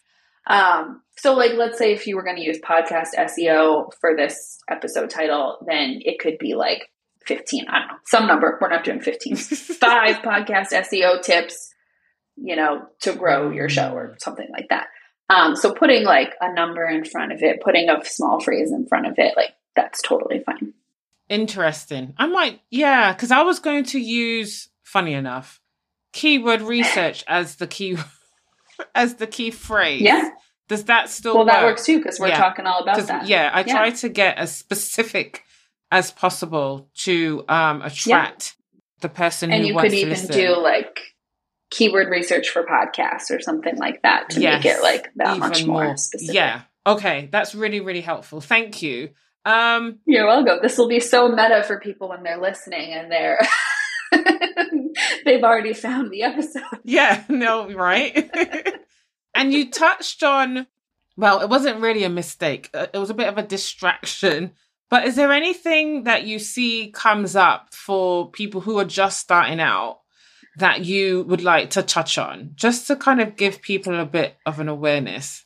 [0.49, 4.59] Um, so, like, let's say if you were going to use podcast SEO for this
[4.69, 6.89] episode title, then it could be like
[7.25, 7.65] 15.
[7.69, 8.57] I don't know, some number.
[8.59, 9.35] We're not doing 15.
[9.35, 11.73] Five podcast SEO tips,
[12.35, 14.87] you know, to grow your show or something like that.
[15.29, 18.87] Um, so, putting like a number in front of it, putting a small phrase in
[18.87, 20.73] front of it, like, that's totally fine.
[21.29, 22.15] Interesting.
[22.17, 25.61] I might, yeah, because I was going to use, funny enough,
[26.11, 27.97] keyword research as the key
[28.95, 30.01] as the key phrase.
[30.01, 30.29] Yeah.
[30.67, 31.53] Does that still Well, work?
[31.53, 32.37] that works too because we're Yeah.
[32.37, 33.27] talking all about that.
[33.27, 33.73] Yeah, I Yeah.
[33.73, 35.43] try to get as specific
[35.91, 38.55] as possible to um, attract
[39.01, 40.31] the person and who you could even listen.
[40.31, 40.99] do like
[41.71, 45.95] keyword research for podcasts or something like that to make it like that much more,
[45.97, 46.35] specific.
[46.35, 46.61] Yeah.
[46.85, 48.41] Okay, that's really really helpful.
[48.41, 49.09] Thank you.
[49.45, 50.59] Um, You're welcome.
[50.61, 53.39] This will be so meta for people when they're listening and they're
[55.25, 56.63] they've already found the episode.
[56.83, 58.29] yeah, no, right.
[59.35, 60.67] and you touched on
[61.19, 62.69] well, it wasn't really a mistake.
[62.73, 64.53] Uh, It was a bit of a distraction.
[64.89, 69.59] But is there anything that you see comes up for people who are just starting
[69.59, 69.99] out
[70.55, 74.37] that you would like to touch on, just to kind of give people a bit
[74.45, 75.45] of an awareness?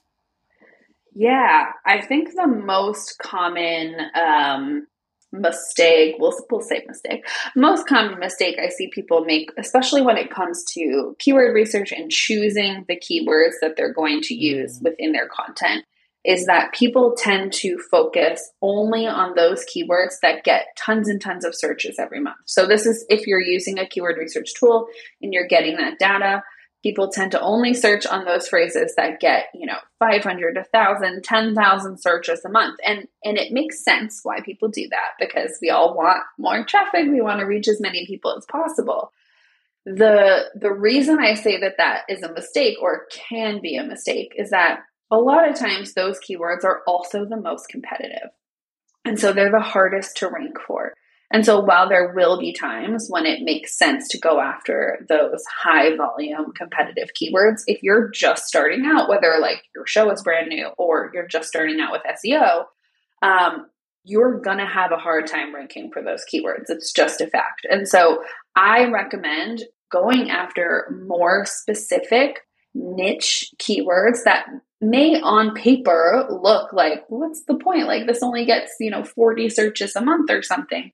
[1.16, 4.88] Yeah, I think the most common um,
[5.34, 10.30] mistake, we'll, we'll say mistake, most common mistake I see people make, especially when it
[10.30, 14.40] comes to keyword research and choosing the keywords that they're going to mm.
[14.40, 15.84] use within their content,
[16.24, 21.44] is that people tend to focus only on those keywords that get tons and tons
[21.44, 22.38] of searches every month.
[22.46, 24.88] So, this is if you're using a keyword research tool
[25.22, 26.44] and you're getting that data
[26.84, 31.98] people tend to only search on those phrases that get you know 500 1000 10000
[31.98, 32.80] searches a month.
[32.86, 37.08] And and it makes sense why people do that because we all want more traffic.
[37.10, 39.12] We want to reach as many people as possible.
[39.86, 44.34] The the reason i say that that is a mistake or can be a mistake
[44.38, 44.80] is that
[45.12, 48.30] a lot of times those keywords are also the most competitive.
[49.06, 50.94] And so they're the hardest to rank for
[51.34, 55.44] and so while there will be times when it makes sense to go after those
[55.64, 60.50] high volume competitive keywords, if you're just starting out, whether like your show is brand
[60.50, 62.66] new or you're just starting out with SEO,
[63.24, 63.66] um,
[64.04, 66.66] you're going to have a hard time ranking for those keywords.
[66.68, 67.66] It's just a fact.
[67.68, 68.24] And so
[68.56, 72.42] I recommend going after more specific
[72.76, 74.46] niche keywords that
[74.82, 79.48] may on paper look like what's the point like this only gets you know 40
[79.50, 80.92] searches a month or something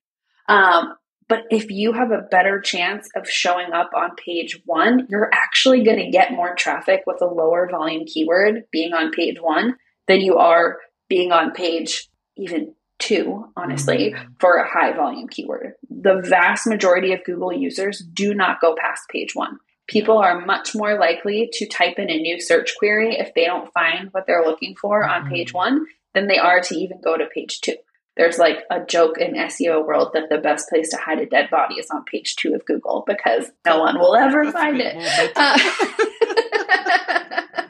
[0.49, 0.93] um,
[1.29, 5.83] but if you have a better chance of showing up on page one, you're actually
[5.83, 9.75] going to get more traffic with a lower volume keyword being on page one
[10.07, 14.39] than you are being on page even two, honestly, Mm.
[14.39, 15.73] for a high volume keyword.
[15.89, 19.59] The vast majority of Google users do not go past page one.
[19.87, 23.71] People are much more likely to type in a new search query if they don't
[23.73, 27.25] find what they're looking for on page one than they are to even go to
[27.33, 27.75] page two
[28.19, 31.49] there's like a joke in SEO world that the best place to hide a dead
[31.49, 34.97] body is on page two of Google because no one will ever find it.
[35.37, 35.57] Uh,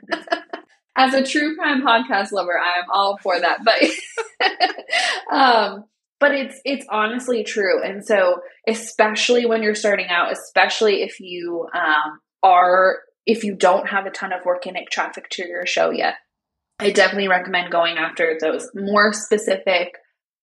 [0.97, 3.59] as a true crime podcast lover, I am all for that.
[3.63, 3.79] But
[5.31, 5.85] um,
[6.19, 11.67] but it's it's honestly true, and so especially when you're starting out, especially if you
[11.75, 16.15] um, are if you don't have a ton of organic traffic to your show yet,
[16.79, 19.93] I definitely recommend going after those more specific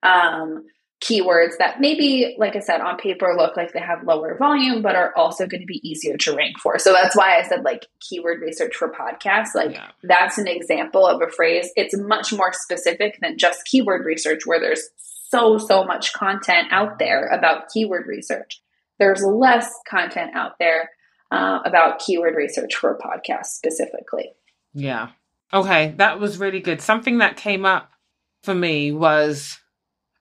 [0.02, 0.64] um,
[1.02, 4.96] keywords that maybe, like I said, on paper look like they have lower volume, but
[4.96, 6.78] are also going to be easier to rank for.
[6.78, 9.54] So that's why I said like keyword research for podcasts.
[9.54, 9.88] Like Yeah.
[10.02, 11.70] that's an example of a phrase.
[11.76, 16.98] It's much more specific than just keyword research, where there's so, so much content out
[16.98, 18.62] there about keyword research.
[18.98, 20.90] There's less content out there
[21.30, 24.30] uh, about keyword research for a podcast specifically.
[24.72, 25.11] Yeah.
[25.52, 26.80] Okay, that was really good.
[26.80, 27.90] Something that came up
[28.44, 29.59] for me was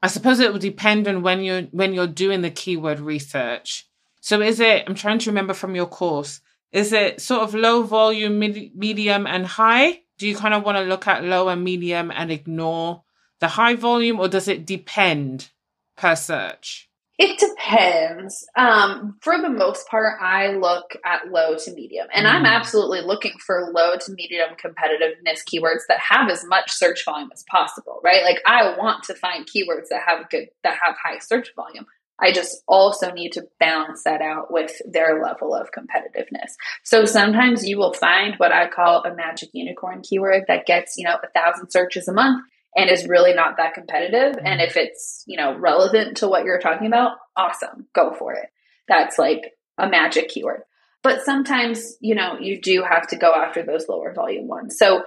[0.02, 3.88] I suppose it will depend on when you're when you're doing the keyword research.
[4.22, 7.84] So is it I'm trying to remember from your course, is it sort of low
[7.84, 10.02] volume, medium and high?
[10.18, 13.04] Do you kind of want to look at low and medium and ignore
[13.40, 15.50] the high volume or does it depend
[15.96, 16.90] per search?
[17.18, 18.46] It depends.
[18.58, 22.54] Um, for the most part, I look at low to medium, and I'm Mm.
[22.56, 27.44] absolutely looking for low to medium competitiveness keywords that have as much search volume as
[27.50, 28.24] possible, right?
[28.24, 31.86] Like I want to find keywords that have good that have high search volume.
[32.20, 36.54] I just also need to balance that out with their level of competitiveness.
[36.84, 41.06] So sometimes you will find what I call a magic unicorn keyword that gets, you
[41.06, 42.42] know, a thousand searches a month
[42.76, 44.36] and is really not that competitive.
[44.44, 48.50] And if it's, you know, relevant to what you're talking about, awesome, go for it.
[48.88, 50.64] That's like a magic keyword.
[51.02, 54.78] But sometimes, you know, you do have to go after those lower volume ones.
[54.78, 55.04] So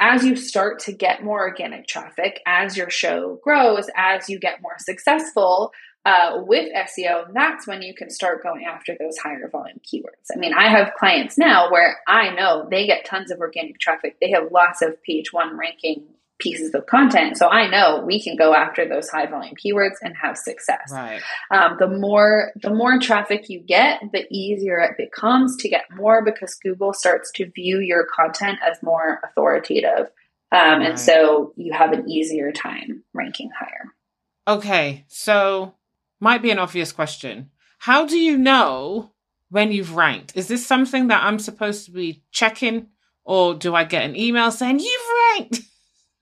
[0.00, 4.62] as you start to get more organic traffic, as your show grows, as you get
[4.62, 5.72] more successful
[6.06, 10.28] uh, with SEO, that's when you can start going after those higher volume keywords.
[10.34, 14.16] I mean, I have clients now where I know they get tons of organic traffic,
[14.20, 16.04] they have lots of page one ranking
[16.38, 17.36] pieces of content.
[17.36, 20.90] So I know we can go after those high volume keywords and have success.
[20.90, 21.22] Right.
[21.50, 26.24] Um, the more the more traffic you get, the easier it becomes to get more
[26.24, 30.10] because Google starts to view your content as more authoritative,
[30.50, 30.90] um, right.
[30.90, 33.92] and so you have an easier time ranking higher.
[34.46, 35.74] Okay, so
[36.20, 37.50] might be an obvious question.
[37.78, 39.12] How do you know
[39.50, 40.36] when you've ranked?
[40.36, 42.88] Is this something that I'm supposed to be checking,
[43.24, 45.60] or do I get an email saying you've ranked?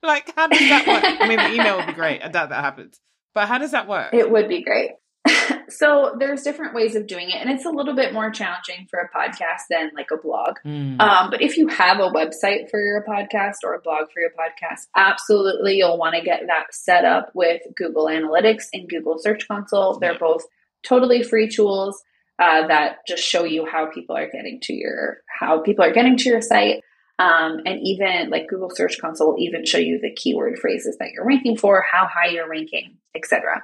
[0.03, 1.05] like, how does that work?
[1.05, 2.23] I mean, the email would be great.
[2.23, 3.01] I doubt that happens.
[3.35, 4.13] But how does that work?
[4.13, 4.93] It would be great.
[5.69, 8.99] so there's different ways of doing it, and it's a little bit more challenging for
[8.99, 10.57] a podcast than like a blog.
[10.65, 11.01] Mm.
[11.01, 14.31] Um, but if you have a website for your podcast or a blog for your
[14.31, 19.47] podcast, absolutely you'll want to get that set up with Google Analytics and Google Search
[19.47, 19.99] Console.
[19.99, 20.45] They're both
[20.83, 22.03] totally free tools
[22.39, 26.17] uh, that just show you how people are getting to your how people are getting
[26.19, 26.83] to your site.
[27.23, 31.11] Um, and even like Google Search Console will even show you the keyword phrases that
[31.13, 33.63] you're ranking for, how high you're ranking, etc.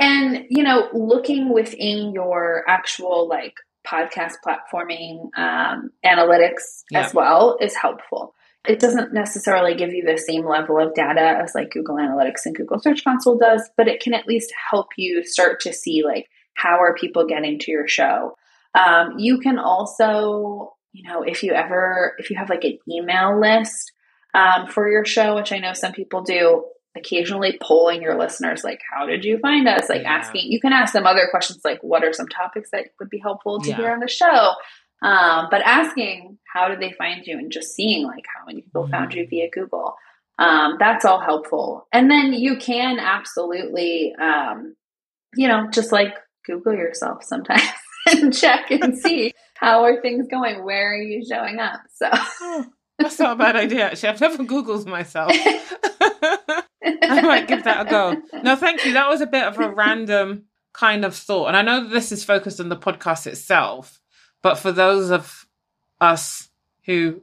[0.00, 3.54] And you know, looking within your actual like
[3.86, 7.00] podcast platforming um, analytics yeah.
[7.00, 8.34] as well is helpful.
[8.66, 12.56] It doesn't necessarily give you the same level of data as like Google Analytics and
[12.56, 16.28] Google Search Console does, but it can at least help you start to see like
[16.54, 18.36] how are people getting to your show.
[18.74, 23.38] Um, you can also you know, if you ever, if you have like an email
[23.38, 23.92] list
[24.32, 26.64] um, for your show, which I know some people do,
[26.96, 29.90] occasionally polling your listeners, like, how did you find us?
[29.90, 30.14] Like, yeah.
[30.14, 33.18] asking, you can ask them other questions, like, what are some topics that would be
[33.18, 33.76] helpful to yeah.
[33.76, 34.52] hear on the show?
[35.02, 37.36] Um, but asking, how did they find you?
[37.36, 38.92] And just seeing, like, how many people mm-hmm.
[38.92, 39.96] found you via Google.
[40.38, 41.86] Um, that's all helpful.
[41.92, 44.74] And then you can absolutely, um,
[45.34, 46.14] you know, just like
[46.46, 47.62] Google yourself sometimes
[48.06, 50.64] and check and see how are things going?
[50.64, 51.80] Where are you showing up?
[51.94, 52.66] So oh,
[52.98, 53.86] that's not a bad idea.
[53.86, 55.32] Actually, I've never Googled myself.
[57.02, 58.22] I might give that a go.
[58.42, 58.92] No, thank you.
[58.92, 61.48] That was a bit of a random kind of thought.
[61.48, 64.00] And I know this is focused on the podcast itself,
[64.42, 65.46] but for those of
[66.00, 66.48] us
[66.84, 67.22] who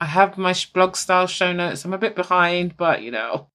[0.00, 3.48] I have my blog style show notes, I'm a bit behind, but you know,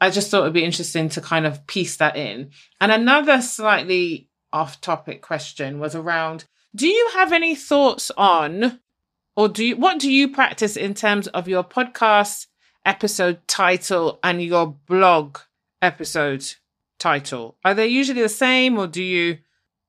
[0.00, 2.50] I just thought it'd be interesting to kind of piece that in.
[2.80, 6.44] And another slightly off topic question was around
[6.74, 8.80] do you have any thoughts on,
[9.36, 12.46] or do you, what do you practice in terms of your podcast
[12.84, 15.38] episode title and your blog
[15.80, 16.44] episode
[16.98, 17.56] title?
[17.64, 19.38] Are they usually the same or do you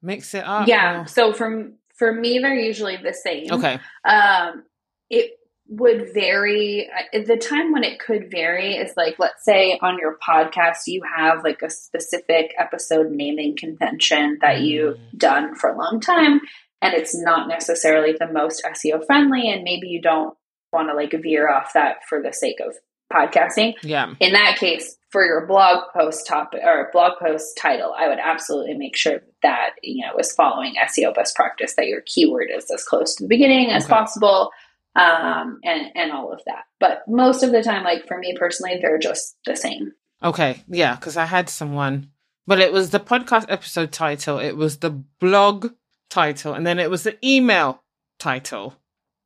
[0.01, 0.67] mix it up?
[0.67, 1.01] Yeah.
[1.01, 1.07] Or?
[1.07, 3.51] So from, for me, they're usually the same.
[3.51, 3.79] Okay.
[4.07, 4.63] Um,
[5.09, 5.31] it
[5.67, 6.87] would vary.
[7.13, 11.01] Uh, the time when it could vary is like, let's say on your podcast, you
[11.17, 15.17] have like a specific episode naming convention that you've mm.
[15.17, 16.41] done for a long time
[16.81, 20.35] and it's not necessarily the most SEO friendly, and maybe you don't
[20.71, 22.75] want to like veer off that for the sake of
[23.11, 23.73] podcasting.
[23.81, 24.13] Yeah.
[24.19, 28.73] In that case, for your blog post topic or blog post title, I would absolutely
[28.73, 32.83] make sure that you know is following SEO best practice, that your keyword is as
[32.83, 33.93] close to the beginning as okay.
[33.93, 34.51] possible,
[34.95, 36.63] um, and and all of that.
[36.79, 39.93] But most of the time, like for me personally, they're just the same.
[40.23, 42.09] Okay, yeah, because I had someone,
[42.47, 44.39] but it was the podcast episode title.
[44.39, 45.67] It was the blog
[46.15, 47.83] title and then it was the email
[48.19, 48.73] title.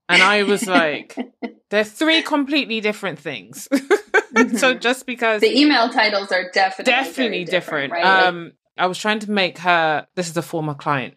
[0.08, 1.16] And I was like,
[1.70, 3.68] they're three completely different things.
[3.74, 4.58] mm-hmm.
[4.58, 8.28] so just because the email titles are definitely definitely different, different right?
[8.28, 11.16] um I was trying to make her this is a former client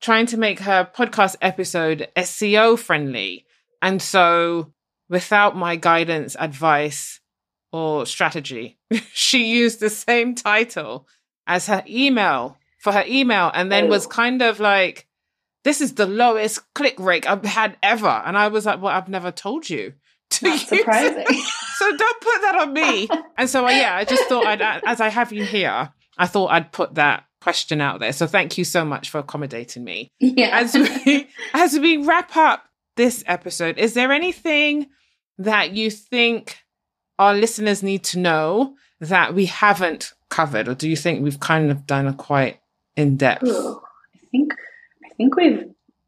[0.00, 3.46] trying to make her podcast episode SEO friendly.
[3.82, 4.72] And so
[5.08, 7.20] without my guidance, advice,
[7.72, 8.78] or strategy,
[9.12, 11.06] she used the same title
[11.46, 13.88] as her email for her email and then oh.
[13.88, 15.07] was kind of like,
[15.68, 18.08] this is the lowest click rate I've had ever.
[18.08, 19.92] And I was like, well, I've never told you.
[20.30, 21.24] To That's surprising.
[21.76, 23.08] so don't put that on me.
[23.38, 26.50] and so, uh, yeah, I just thought I'd, as I have you here, I thought
[26.50, 28.12] I'd put that question out there.
[28.12, 30.10] So thank you so much for accommodating me.
[30.20, 30.50] Yeah.
[30.52, 32.64] As we, as we wrap up
[32.96, 34.88] this episode, is there anything
[35.38, 36.58] that you think
[37.18, 41.70] our listeners need to know that we haven't covered, or do you think we've kind
[41.70, 42.60] of done a quite
[42.96, 43.48] in depth?
[43.48, 43.87] I
[45.18, 45.64] think we've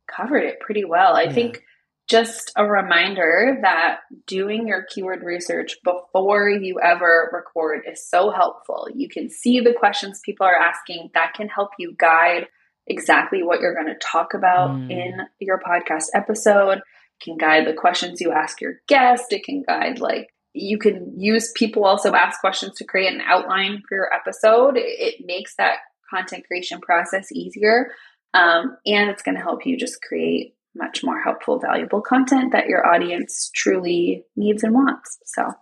[0.07, 1.15] covered it pretty well.
[1.15, 1.33] I yeah.
[1.33, 1.63] think
[2.09, 8.89] just a reminder that doing your keyword research before you ever record is so helpful.
[8.93, 12.47] You can see the questions people are asking, that can help you guide
[12.87, 14.91] exactly what you're going to talk about mm.
[14.91, 16.79] in your podcast episode.
[16.79, 19.33] It can guide the questions you ask your guest.
[19.33, 23.83] It can guide like you can use people also ask questions to create an outline
[23.89, 24.75] for your episode.
[24.77, 25.77] It makes that
[26.13, 27.93] content creation process easier.
[28.33, 32.67] Um, and it's going to help you just create much more helpful, valuable content that
[32.67, 35.19] your audience truly needs and wants.
[35.25, 35.53] So,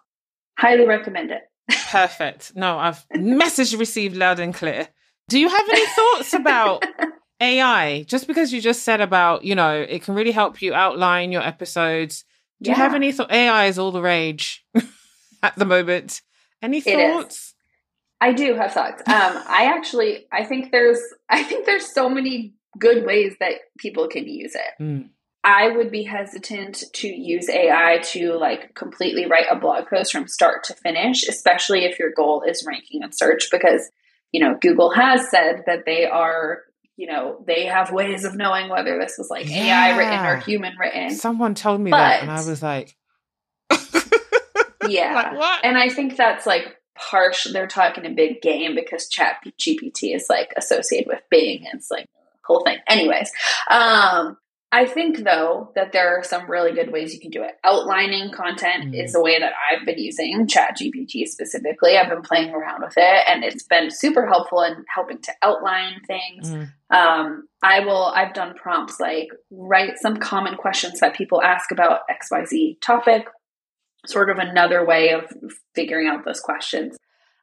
[0.59, 1.43] highly recommend it.
[1.91, 2.53] Perfect.
[2.55, 4.89] No, I've message received loud and clear.
[5.29, 6.85] Do you have any thoughts about
[7.41, 8.03] AI?
[8.05, 11.43] Just because you just said about, you know, it can really help you outline your
[11.43, 12.25] episodes.
[12.63, 12.77] Do yeah.
[12.77, 13.33] you have any thoughts?
[13.33, 14.65] AI is all the rage
[15.43, 16.23] at the moment.
[16.63, 17.55] Any thoughts?
[18.21, 19.03] I do have thoughts.
[19.07, 24.09] Um, I actually, I think there's, I think there's so many good ways that people
[24.09, 24.83] can use it.
[24.83, 25.11] Mm.
[25.45, 30.27] I would be hesitant to use AI to like completely write a blog post from
[30.27, 33.91] start to finish, especially if your goal is ranking in search, because,
[34.33, 36.65] you know, Google has said that they are,
[36.97, 39.87] you know, they have ways of knowing whether this was like yeah.
[39.87, 41.11] AI written or human written.
[41.11, 42.97] Someone told me but, that, and I was like,
[44.89, 45.15] yeah.
[45.15, 45.65] Like, what?
[45.65, 47.47] And I think that's like harsh.
[47.53, 51.91] They're talking a big game because Chat GPT is like associated with Bing and it's
[51.91, 52.07] like
[52.49, 52.79] whole thing.
[52.89, 53.31] Anyways,
[53.71, 54.37] um,
[54.71, 57.53] I think though that there are some really good ways you can do it.
[57.65, 59.03] Outlining content mm.
[59.03, 61.97] is the way that I've been using Chat GPT specifically.
[61.97, 66.03] I've been playing around with it and it's been super helpful in helping to outline
[66.07, 66.51] things.
[66.51, 66.71] Mm.
[66.91, 72.01] Um, I will, I've done prompts like write some common questions that people ask about
[72.11, 73.27] XYZ topic,
[74.05, 75.33] sort of another way of
[75.75, 76.99] figuring out those questions.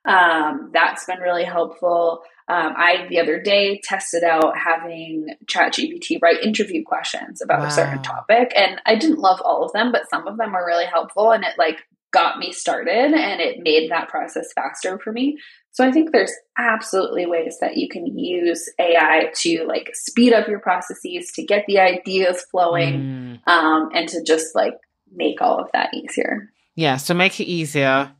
[0.06, 2.22] Um, that's been really helpful.
[2.48, 7.68] Um, I the other day tested out having ChatGPT write interview questions about wow.
[7.68, 10.66] a certain topic, and I didn't love all of them, but some of them were
[10.66, 11.80] really helpful, and it like
[12.12, 15.38] got me started, and it made that process faster for me.
[15.72, 20.48] So I think there's absolutely ways that you can use AI to like speed up
[20.48, 23.48] your processes, to get the ideas flowing, mm.
[23.52, 24.76] um, and to just like
[25.12, 26.50] make all of that easier.
[26.76, 28.12] Yeah, so make it easier,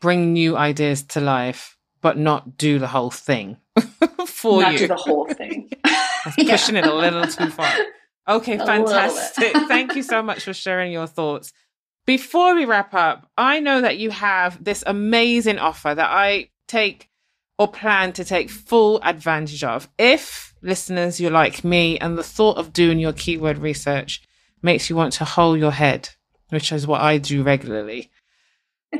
[0.00, 3.56] bring new ideas to life, but not do the whole thing
[4.26, 4.78] for not you.
[4.78, 5.70] do the whole thing.
[6.36, 7.72] pushing it a little too far.
[8.28, 9.52] Okay, a fantastic.
[9.52, 11.52] Thank you so much for sharing your thoughts.
[12.06, 17.08] Before we wrap up, I know that you have this amazing offer that I take
[17.58, 19.88] or plan to take full advantage of.
[19.96, 24.22] If listeners, you're like me and the thought of doing your keyword research
[24.60, 26.10] makes you want to hold your head
[26.54, 28.10] which is what I do regularly.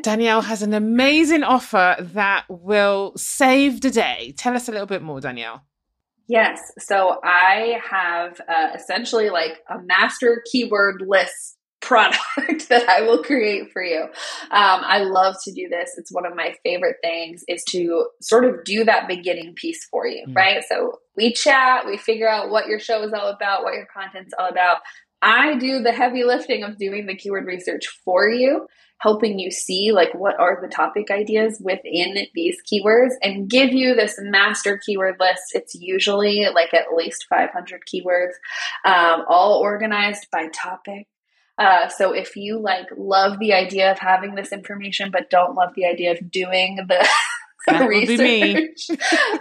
[0.02, 4.34] Danielle has an amazing offer that will save the day.
[4.36, 5.64] Tell us a little bit more, Danielle.
[6.26, 6.60] Yes.
[6.78, 12.18] So I have uh, essentially like a master keyword list product
[12.70, 14.02] that I will create for you.
[14.04, 14.10] Um,
[14.50, 15.92] I love to do this.
[15.96, 20.06] It's one of my favorite things is to sort of do that beginning piece for
[20.06, 20.34] you, mm.
[20.34, 20.64] right?
[20.66, 24.32] So we chat, we figure out what your show is all about, what your content's
[24.38, 24.78] all about.
[25.24, 28.66] I do the heavy lifting of doing the keyword research for you,
[28.98, 33.94] helping you see like what are the topic ideas within these keywords and give you
[33.94, 35.40] this master keyword list.
[35.54, 38.34] It's usually like at least 500 keywords,
[38.84, 41.08] um, all organized by topic.
[41.56, 45.70] Uh, so if you like love the idea of having this information but don't love
[45.74, 47.08] the idea of doing the
[47.88, 48.90] research,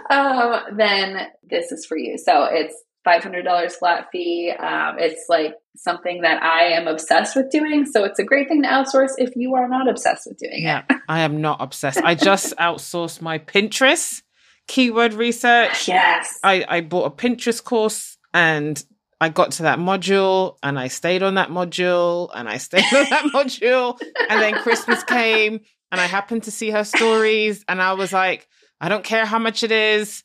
[0.08, 2.16] um, then this is for you.
[2.16, 2.74] So it's
[3.06, 4.52] $500 flat fee.
[4.58, 7.86] Um, it's like something that I am obsessed with doing.
[7.86, 10.84] So it's a great thing to outsource if you are not obsessed with doing yeah,
[10.88, 10.96] it.
[11.08, 11.98] I am not obsessed.
[12.02, 14.22] I just outsourced my Pinterest
[14.66, 15.88] keyword research.
[15.88, 16.38] Yes.
[16.42, 18.82] I, I bought a Pinterest course and
[19.20, 23.06] I got to that module and I stayed on that module and I stayed on
[23.10, 23.98] that module.
[24.30, 25.60] And then Christmas came
[25.92, 28.48] and I happened to see her stories and I was like,
[28.80, 30.24] I don't care how much it is.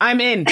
[0.00, 0.46] I'm in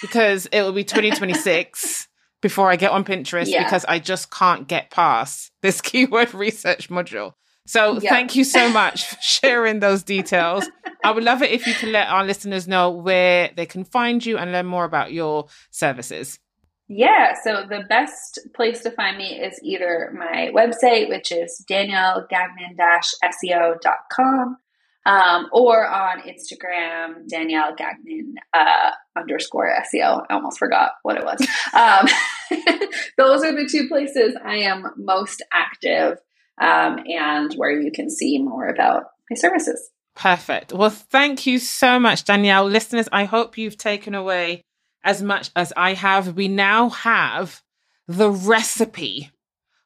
[0.00, 2.08] because it will be 2026
[2.42, 3.64] before I get on Pinterest yeah.
[3.64, 7.32] because I just can't get past this keyword research module.
[7.66, 10.64] So thank you so much for sharing those details.
[11.02, 14.24] I would love it if you could let our listeners know where they can find
[14.24, 16.38] you and learn more about your services.
[16.88, 24.56] Yeah, so the best place to find me is either my website, which is daniellegagnon-seo.com,
[25.06, 30.26] um, or on Instagram, Danielle Gagnon uh, underscore SEO.
[30.28, 31.46] I almost forgot what it was.
[31.76, 32.06] Um,
[33.18, 36.16] those are the two places I am most active
[36.60, 39.90] um, and where you can see more about my services.
[40.14, 40.72] Perfect.
[40.72, 42.64] Well, thank you so much, Danielle.
[42.64, 44.62] Listeners, I hope you've taken away
[45.04, 46.34] as much as I have.
[46.34, 47.60] We now have
[48.08, 49.30] the recipe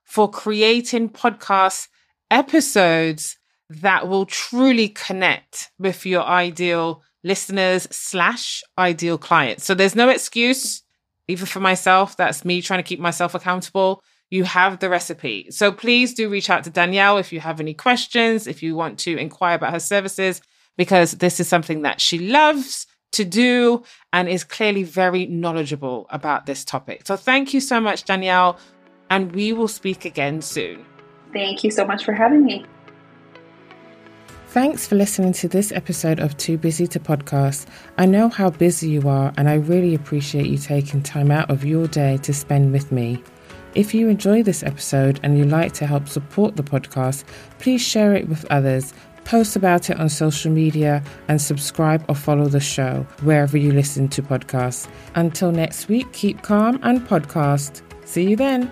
[0.04, 1.88] for creating podcast
[2.30, 3.39] episodes
[3.70, 9.64] that will truly connect with your ideal listeners slash ideal clients.
[9.64, 10.82] So there's no excuse,
[11.28, 12.16] even for myself.
[12.16, 14.02] That's me trying to keep myself accountable.
[14.30, 15.48] you have the recipe.
[15.50, 18.98] So please do reach out to Danielle if you have any questions, if you want
[19.00, 20.40] to inquire about her services,
[20.76, 26.46] because this is something that she loves to do and is clearly very knowledgeable about
[26.46, 27.06] this topic.
[27.06, 28.56] So thank you so much, Danielle,
[29.10, 30.84] and we will speak again soon.
[31.32, 32.64] Thank you so much for having me.
[34.50, 37.66] Thanks for listening to this episode of Too Busy to Podcast.
[37.98, 41.64] I know how busy you are, and I really appreciate you taking time out of
[41.64, 43.22] your day to spend with me.
[43.76, 47.22] If you enjoy this episode and you'd like to help support the podcast,
[47.60, 48.92] please share it with others,
[49.22, 54.08] post about it on social media, and subscribe or follow the show wherever you listen
[54.08, 54.88] to podcasts.
[55.14, 57.82] Until next week, keep calm and podcast.
[58.04, 58.68] See you then.